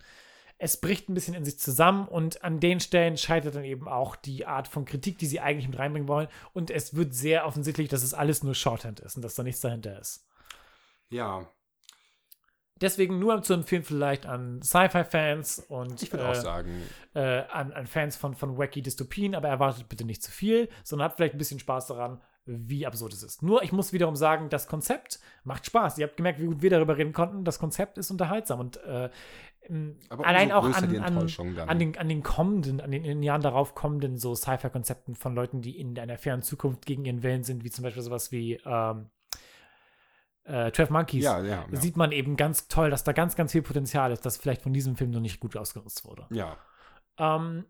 [0.58, 4.16] es bricht ein bisschen in sich zusammen und an den Stellen scheitert dann eben auch
[4.16, 6.28] die Art von Kritik, die sie eigentlich mit reinbringen wollen.
[6.52, 9.60] Und es wird sehr offensichtlich, dass es alles nur Shorthand ist und dass da nichts
[9.60, 10.26] dahinter ist.
[11.10, 11.46] Ja,
[12.80, 16.82] Deswegen nur zu empfehlen vielleicht an Sci-Fi-Fans und ich würde äh, auch sagen,
[17.14, 21.06] äh, an, an Fans von, von wacky Dystopien, aber erwartet bitte nicht zu viel, sondern
[21.06, 23.42] habt vielleicht ein bisschen Spaß daran, wie absurd es ist.
[23.42, 25.98] Nur, ich muss wiederum sagen, das Konzept macht Spaß.
[25.98, 27.44] Ihr habt gemerkt, wie gut wir darüber reden konnten.
[27.44, 29.08] Das Konzept ist unterhaltsam und äh,
[30.08, 31.28] Aber allein auch an, an,
[31.68, 35.34] an, den, an den kommenden, an den in den Jahren darauf kommenden so Sci-Fi-Konzepten von
[35.34, 38.60] Leuten, die in einer fernen Zukunft gegen ihren Willen sind, wie zum Beispiel sowas wie
[38.64, 39.10] ähm,
[40.44, 41.80] äh, 12 Monkeys ja, ja, ja.
[41.80, 44.72] sieht man eben ganz toll, dass da ganz, ganz viel Potenzial ist, das vielleicht von
[44.72, 46.26] diesem Film noch nicht gut ausgenutzt wurde.
[46.30, 46.56] ja.
[47.16, 47.64] Ähm,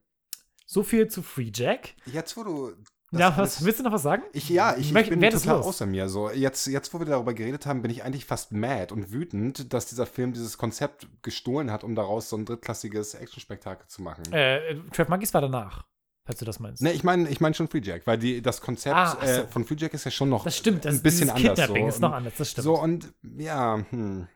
[0.67, 1.95] so viel zu Free Jack.
[2.07, 2.73] Jetzt, wo du.
[3.19, 4.23] Ja, was, willst du noch was sagen?
[4.33, 6.09] Ich, ja, ich, ich bin total außer mir.
[6.09, 9.73] So, jetzt, jetzt, wo wir darüber geredet haben, bin ich eigentlich fast mad und wütend,
[9.73, 14.25] dass dieser Film dieses Konzept gestohlen hat, um daraus so ein drittklassiges Actionspektakel zu machen.
[14.33, 15.85] Äh, 12 Monkeys war danach.
[16.27, 16.83] falls du das meinst.
[16.83, 19.43] Ne, ich meine ich mein schon Free Jack, weil die, das Konzept Ah, ach so.
[19.43, 21.59] äh, von Free Jack ist ja schon noch Das stimmt, das ein bisschen anders.
[21.59, 21.89] Kidnapping so.
[21.89, 22.65] ist noch Und- anders, das stimmt.
[22.65, 24.27] So und ja, hm,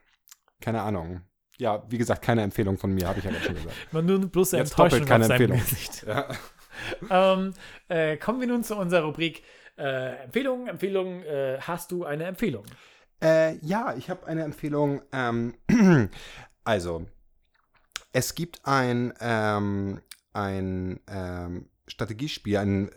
[0.61, 1.21] keine Ahnung.
[1.57, 3.75] Ja, wie gesagt, keine Empfehlung von mir, habe ich ja gerade schon gesagt.
[3.91, 5.59] Man nur bloß Jetzt Enttäuschung doppelt keine auf Empfehlung.
[5.59, 6.05] Gesicht.
[6.07, 6.27] Ja.
[7.09, 7.53] ähm,
[7.87, 9.43] äh, kommen wir nun zu unserer Rubrik
[9.77, 10.67] äh, Empfehlungen.
[10.67, 12.65] Empfehlungen, äh, hast du eine Empfehlung?
[13.21, 15.01] Äh, ja, ich habe eine Empfehlung.
[15.11, 15.55] Ähm,
[16.63, 17.05] also,
[18.11, 20.01] es gibt ein, ähm,
[20.33, 22.91] ein ähm, Strategiespiel, ein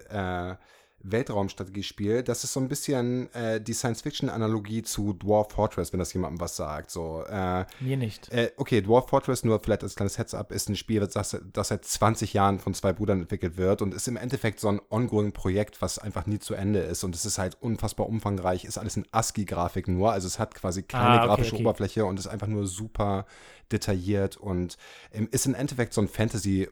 [1.05, 2.23] äh, Weltraumstrategiespiel.
[2.23, 6.57] Das ist so ein bisschen äh, die Science-Fiction-Analogie zu Dwarf Fortress, wenn das jemandem was
[6.57, 6.91] sagt.
[6.91, 8.31] So, äh, Mir nicht.
[8.33, 11.85] äh, okay, Dwarf Fortress, nur vielleicht als kleines Heads-up, ist ein Spiel, das, das seit
[11.85, 15.99] 20 Jahren von zwei Brüdern entwickelt wird und ist im Endeffekt so ein ongoing-Projekt, was
[15.99, 17.05] einfach nie zu Ende ist.
[17.05, 20.83] Und es ist halt unfassbar umfangreich, ist alles in ASCII-Grafik nur, also es hat quasi
[20.83, 21.63] keine Ah, okay, grafische okay.
[21.65, 23.27] Oberfläche und ist einfach nur super
[23.71, 24.77] detailliert und
[25.13, 26.69] ähm, ist im Endeffekt so ein Fantasy-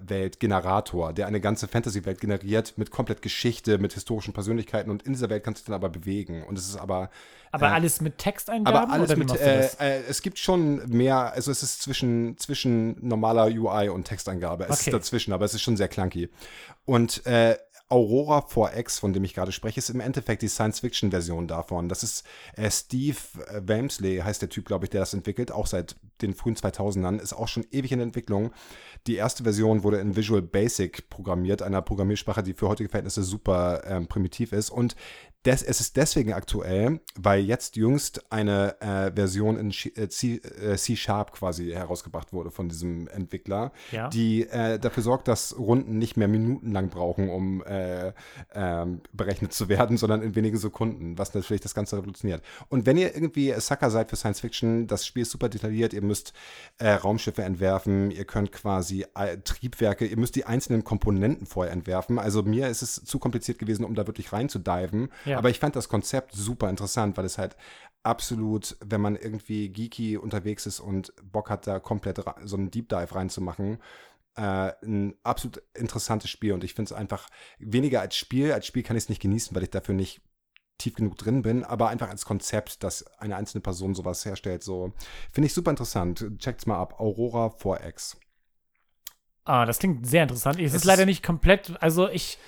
[0.00, 5.30] Weltgenerator, der eine ganze Fantasy-Welt generiert mit komplett Geschichte, mit historischen Persönlichkeiten und in dieser
[5.30, 6.42] Welt kannst du dich dann aber bewegen.
[6.44, 7.10] Und es ist aber
[7.52, 8.76] Aber äh, alles mit Texteingaben?
[8.78, 13.46] aber alles mit, äh, äh, es gibt schon mehr, also es ist zwischen, zwischen normaler
[13.46, 14.64] UI und Texteingabe.
[14.64, 14.90] Es Okay.
[14.90, 16.28] ist dazwischen, aber es ist schon sehr clunky.
[16.84, 17.56] Und äh,
[17.90, 21.88] Aurora 4X, von dem ich gerade spreche, ist im Endeffekt die Science-Fiction-Version davon.
[21.88, 22.24] Das ist
[22.54, 23.18] äh, Steve
[23.48, 27.18] äh, Wamsley, heißt der Typ, glaube ich, der das entwickelt, auch seit den frühen 2000ern,
[27.18, 28.52] ist auch schon ewig in Entwicklung.
[29.06, 33.82] Die erste Version wurde in Visual Basic programmiert, einer Programmiersprache, die für heutige Verhältnisse super
[33.84, 34.70] ähm, primitiv ist.
[34.70, 34.94] Und
[35.46, 40.34] des, es ist deswegen aktuell, weil jetzt jüngst eine äh, Version in Sch- äh, C,
[40.34, 44.08] äh, C-Sharp quasi herausgebracht wurde von diesem Entwickler, Ja.
[44.08, 48.12] die äh, dafür sorgt, dass Runden nicht mehr minutenlang brauchen, um äh,
[48.54, 52.42] ähm, berechnet zu werden, sondern in wenigen Sekunden, was natürlich das Ganze revolutioniert.
[52.68, 56.02] Und wenn ihr irgendwie Sucker seid für Science Fiction, das Spiel ist super detailliert, ihr
[56.02, 56.34] müsst
[56.78, 59.06] äh, Raumschiffe entwerfen, ihr könnt quasi
[59.44, 62.18] Triebwerke, ihr müsst die einzelnen Komponenten vorher entwerfen.
[62.18, 65.08] Also mir ist es zu kompliziert gewesen, um da wirklich reinzudiven.
[65.24, 65.29] Ja.
[65.38, 67.56] Aber ich fand das Konzept super interessant, weil es halt
[68.02, 72.88] absolut, wenn man irgendwie geeky unterwegs ist und Bock hat, da komplett so einen Deep
[72.88, 73.78] Dive reinzumachen,
[74.36, 76.52] äh, ein absolut interessantes Spiel.
[76.52, 77.28] Und ich finde es einfach
[77.58, 78.52] weniger als Spiel.
[78.52, 80.22] Als Spiel kann ich es nicht genießen, weil ich dafür nicht
[80.78, 84.94] tief genug drin bin, aber einfach als Konzept, dass eine einzelne Person sowas herstellt, so
[85.30, 86.24] finde ich super interessant.
[86.38, 86.98] Checkt's mal ab.
[87.00, 88.16] Aurora 4X.
[89.44, 90.58] Ah, das klingt sehr interessant.
[90.58, 92.38] Es Es ist- leider nicht komplett, also ich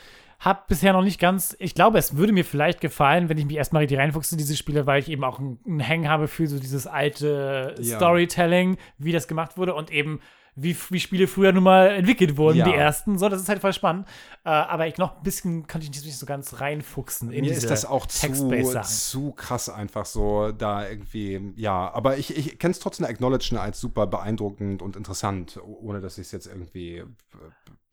[0.43, 3.57] habe bisher noch nicht ganz, ich glaube, es würde mir vielleicht gefallen, wenn ich mich
[3.57, 6.59] erstmal richtig reinfuchse in diese Spiele, weil ich eben auch einen, Hang habe für so
[6.59, 7.97] dieses alte Ja.
[7.97, 10.21] Storytelling, wie das gemacht wurde und eben
[10.55, 12.65] wie, wie Spiele früher nun mal entwickelt wurden, Ja.
[12.67, 13.17] die ersten.
[13.19, 14.07] So, das ist halt voll spannend.
[14.45, 17.71] Äh, aber ich noch ein bisschen konnte ich nicht so ganz reinfuchsen in Mir ist
[17.71, 22.81] das auch zu, zu krass einfach so, da irgendwie, ja, aber ich, ich kann es
[22.81, 27.07] trotzdem acknowledgen als super beeindruckend und interessant, ohne dass ich es jetzt irgendwie, äh,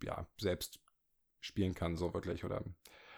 [0.04, 0.80] ja, selbst
[1.40, 2.62] spielen kann, so wirklich, oder?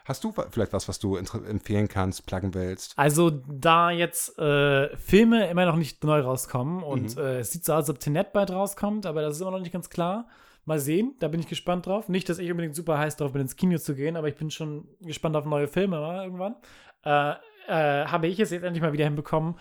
[0.06, 2.94] Hast du vielleicht was, was du empfehlen kannst, pluggen willst?
[2.98, 7.22] Also, da jetzt äh, Filme immer noch nicht neu rauskommen und Mhm.
[7.22, 9.60] äh, es sieht so aus, als ob Tenet bald rauskommt, aber das ist immer noch
[9.60, 10.28] nicht ganz klar.
[10.66, 12.08] Mal sehen, da bin ich gespannt drauf.
[12.10, 14.52] Nicht, dass ich unbedingt super heiß drauf bin, ins Kino zu gehen, aber ich bin
[14.52, 16.56] schon gespannt auf neue Filme mal irgendwann.
[17.04, 17.34] Äh,
[17.68, 19.56] äh, habe ich es jetzt endlich mal wieder hinbekommen,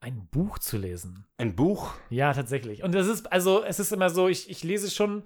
[0.00, 1.26] ein Buch zu lesen.
[1.38, 1.92] Ein Buch?
[2.10, 2.82] Ja, tatsächlich.
[2.84, 5.24] Und es ist, also, es ist immer so, ich, ich lese schon,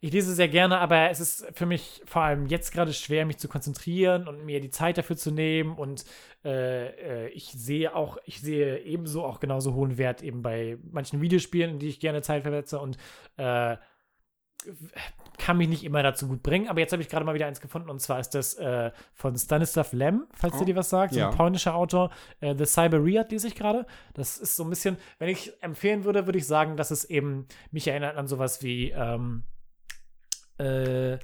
[0.00, 3.38] ich lese sehr gerne, aber es ist für mich vor allem jetzt gerade schwer, mich
[3.38, 5.76] zu konzentrieren und mir die Zeit dafür zu nehmen.
[5.76, 6.04] Und
[6.44, 11.20] äh, äh, ich sehe auch, ich sehe ebenso auch genauso hohen Wert eben bei manchen
[11.20, 12.96] Videospielen, in die ich gerne Zeit versetze und
[13.36, 13.76] äh,
[15.38, 17.60] kann mich nicht immer dazu gut bringen, aber jetzt habe ich gerade mal wieder eins
[17.60, 21.30] gefunden und zwar ist das äh, von Stanislav Lem, falls Oh, dir was sagt, ja.
[21.30, 22.10] ein polnischer Autor.
[22.40, 23.86] Äh, The Cyberiad lese ich gerade.
[24.14, 27.46] Das ist so ein bisschen, wenn ich empfehlen würde, würde ich sagen, dass es eben
[27.70, 29.44] mich erinnert an sowas wie, ähm,
[30.58, 31.18] äh,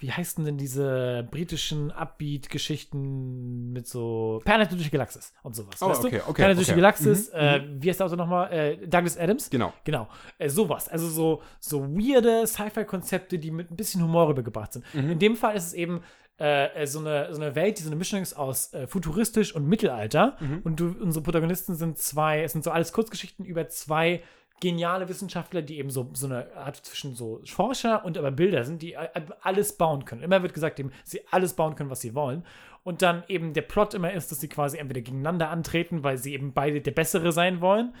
[0.00, 5.80] wie heißen denn diese britischen Upbeat-Geschichten mit so Planet durch die Galaxis und sowas.
[5.80, 6.30] Oh, weißt okay, du?
[6.30, 6.74] okay, Planet durch die.
[6.74, 8.52] Galaxis, Mhm, äh, wie heißt der Autor nochmal?
[8.52, 9.50] Äh, Douglas Adams.
[9.50, 9.72] Genau.
[9.84, 10.08] Genau,
[10.38, 10.88] äh, sowas.
[10.88, 14.84] Also so, so weirde Sci-Fi-Konzepte, die mit ein bisschen Humor rübergebracht sind.
[14.94, 15.12] Mhm.
[15.12, 16.02] In dem Fall ist es eben
[16.36, 19.66] äh, so, eine, so eine Welt, die so eine Mischung ist aus äh, futuristisch und
[19.68, 20.36] Mittelalter.
[20.40, 20.60] Mhm.
[20.64, 24.22] Und du, unsere Protagonisten sind zwei, es sind so alles Kurzgeschichten über zwei
[24.60, 28.82] geniale Wissenschaftler, die eben so, so eine Art zwischen so Forscher und aber Bilder sind,
[28.82, 29.08] die äh,
[29.42, 30.22] alles bauen können.
[30.22, 32.44] Immer wird gesagt, eben, sie alles bauen können, was sie wollen.
[32.82, 36.34] Und dann eben der Plot immer ist, dass sie quasi entweder gegeneinander antreten, weil sie
[36.34, 37.94] eben beide der Bessere sein wollen,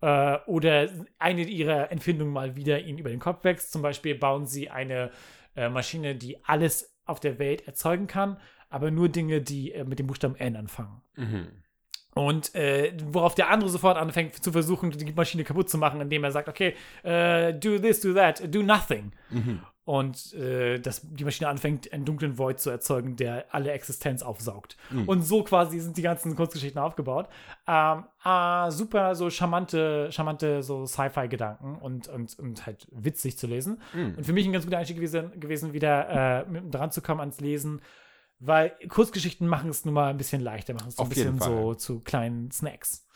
[0.00, 0.88] äh, oder
[1.18, 3.70] eine ihrer Empfindungen mal wieder ihnen über den Kopf wächst.
[3.70, 5.10] Zum Beispiel bauen sie eine
[5.56, 8.38] äh, Maschine, die alles auf der Welt erzeugen kann,
[8.70, 11.02] aber nur Dinge, die äh, mit dem Buchstaben N anfangen.
[11.16, 11.48] Mhm.
[12.20, 16.22] Und äh, worauf der andere sofort anfängt zu versuchen, die Maschine kaputt zu machen, indem
[16.24, 19.12] er sagt, okay, äh, do this, do that, do nothing.
[19.30, 19.60] Mhm.
[19.84, 24.76] und äh, dass die Maschine anfängt, einen dunklen Void zu erzeugen, der alle Existenz aufsaugt.
[25.06, 27.28] Und so quasi sind die ganzen Kurzgeschichten aufgebaut.
[27.66, 33.80] Ähm, ah, super, so charmante, charmante so Sci-Fi-Gedanken und, und, und halt witzig zu lesen.
[34.16, 37.40] Und für mich ein ganz guter Einstieg gewesen, gewesen wieder äh, dran zu kommen ans
[37.40, 37.80] Lesen.
[38.42, 41.74] Weil Kurzgeschichten machen es nun mal ein bisschen leichter, machen es so ein bisschen so
[41.74, 43.06] zu kleinen Snacks.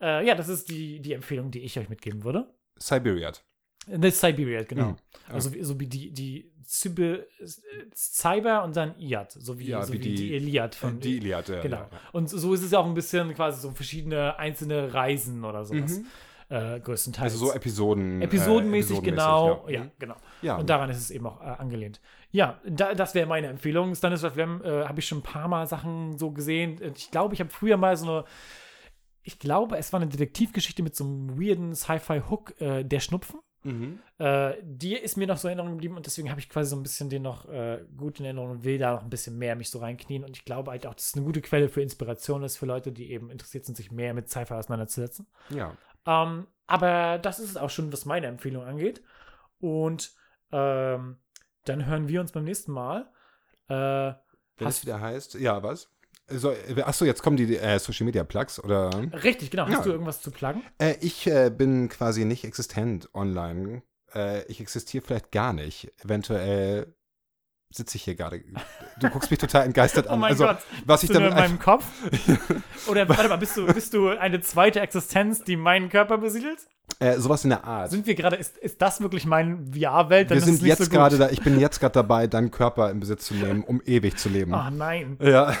[0.00, 2.52] Äh, ja, das ist die, die Empfehlung, die ich euch mitgeben würde.
[2.76, 3.44] Siberiat.
[3.86, 4.90] Das Siberia, genau.
[4.90, 4.96] Mhm.
[5.28, 7.18] Also wie- so wie die, die Cyber,
[7.94, 11.48] Cyber und dann Iad, so wie, Ja, so wie die, die- Iliad von Die Iliad,
[11.48, 11.76] ja, Genau.
[11.76, 11.98] ja, ja.
[12.12, 16.00] Und so ist es ja auch ein bisschen quasi so verschiedene einzelne Reisen oder sowas.
[16.54, 17.32] Äh, größtenteils.
[17.32, 18.20] Also so Episoden.
[18.20, 19.64] äh, Episodenmäßig, genau.
[19.68, 19.80] ja.
[19.80, 20.14] Ja, genau.
[20.40, 20.56] Ja.
[20.56, 22.00] Und daran ist es eben auch äh, angelehnt.
[22.30, 23.92] Ja, da, das wäre meine Empfehlung.
[23.96, 26.80] Stanislav Lem äh, habe ich schon ein paar Mal Sachen so gesehen.
[26.96, 28.24] Ich glaube, ich habe früher mal so eine.
[29.24, 33.40] Ich glaube, es war eine Detektivgeschichte mit so einem weirden Sci-Fi-Hook, äh, der Schnupfen.
[33.64, 33.98] Mhm.
[34.18, 36.76] Äh, die ist mir noch so in Erinnerung geblieben und deswegen habe ich quasi so
[36.76, 39.56] ein bisschen den noch äh, gut in Erinnerung und will da noch ein bisschen mehr
[39.56, 40.22] mich so reinknien.
[40.22, 42.92] Und ich glaube halt auch, dass es eine gute Quelle für Inspiration ist für Leute,
[42.92, 45.26] die eben interessiert sind, sich mehr mit Sci-Fi auseinanderzusetzen.
[45.48, 45.76] Ja.
[46.06, 49.02] Ähm, aber das ist es auch schon, was meine Empfehlung angeht.
[49.60, 50.12] Und
[50.52, 51.18] ähm,
[51.64, 53.10] dann hören wir uns beim nächsten Mal.
[53.68, 54.16] Äh, Wenn
[54.58, 55.90] es hast, wieder heißt, ja, was?
[56.28, 58.90] So, äh, achso, jetzt kommen die äh, Social Media Plugs, oder?
[59.22, 59.64] richtig, genau.
[59.64, 59.82] Hast Ja.
[59.82, 60.62] du irgendwas zu pluggen?
[60.78, 63.82] Äh, ich äh, bin quasi nicht existent online.
[64.14, 65.92] Äh, ich existiere vielleicht gar nicht.
[66.02, 66.94] Eventuell
[67.70, 68.42] sitze ich hier gerade.
[69.00, 70.14] Du guckst mich total entgeistert an.
[70.14, 70.58] Oh mein also, Gott.
[70.84, 71.84] was ich damit in meinem Kopf?
[72.86, 76.68] Oder warte mal, bist du, bist du eine zweite Existenz, die meinen Körper besiedelt?
[76.98, 77.90] Äh, sowas in der Art.
[77.90, 80.30] Sind wir gerade, ist, ist das wirklich meine VR-Welt?
[80.30, 83.26] Wir sind jetzt so gerade da, ich bin jetzt gerade dabei, deinen Körper in Besitz
[83.26, 84.54] zu nehmen, um ewig zu leben.
[84.54, 85.16] Ah, nein.
[85.20, 85.54] Ja.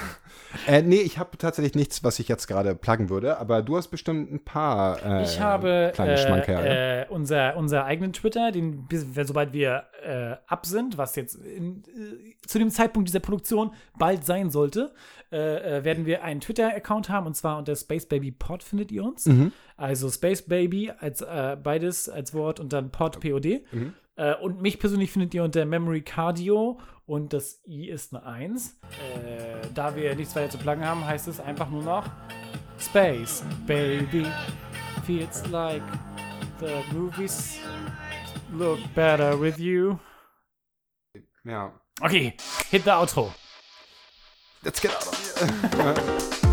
[0.66, 3.88] Äh, nee, ich habe tatsächlich nichts, was ich jetzt gerade pluggen würde, aber du hast
[3.88, 6.64] bestimmt ein paar äh, Ich habe kleine Schmankerl.
[6.64, 11.34] äh, äh, unser, unser eigenen Twitter, den, bis, sobald wir äh, ab sind, was jetzt
[11.36, 14.92] in, äh, zu dem Zeitpunkt dieser Produktion bald sein sollte,
[15.34, 19.26] äh, äh, werden wir einen Twitter-Account haben und zwar unter SpaceBabyPod findet ihr uns.
[19.26, 19.50] Mhm.
[19.76, 23.64] Also Space Baby als äh, beides als Wort und dann Pod POD.
[23.72, 23.94] Mhm.
[24.14, 28.78] Äh, und mich persönlich findet ihr unter Memory Cardio und das I ist eine 1.
[28.82, 32.08] Äh, da wir nichts weiter zu pluggen haben, heißt es einfach nur noch
[32.78, 34.26] Space Baby
[35.04, 35.82] feels like
[36.60, 37.58] the movies
[38.52, 39.98] look better with you.
[41.42, 41.72] ja.
[42.00, 42.34] Okay,
[42.70, 43.34] hit the outro.
[44.64, 46.40] Let's get out of here.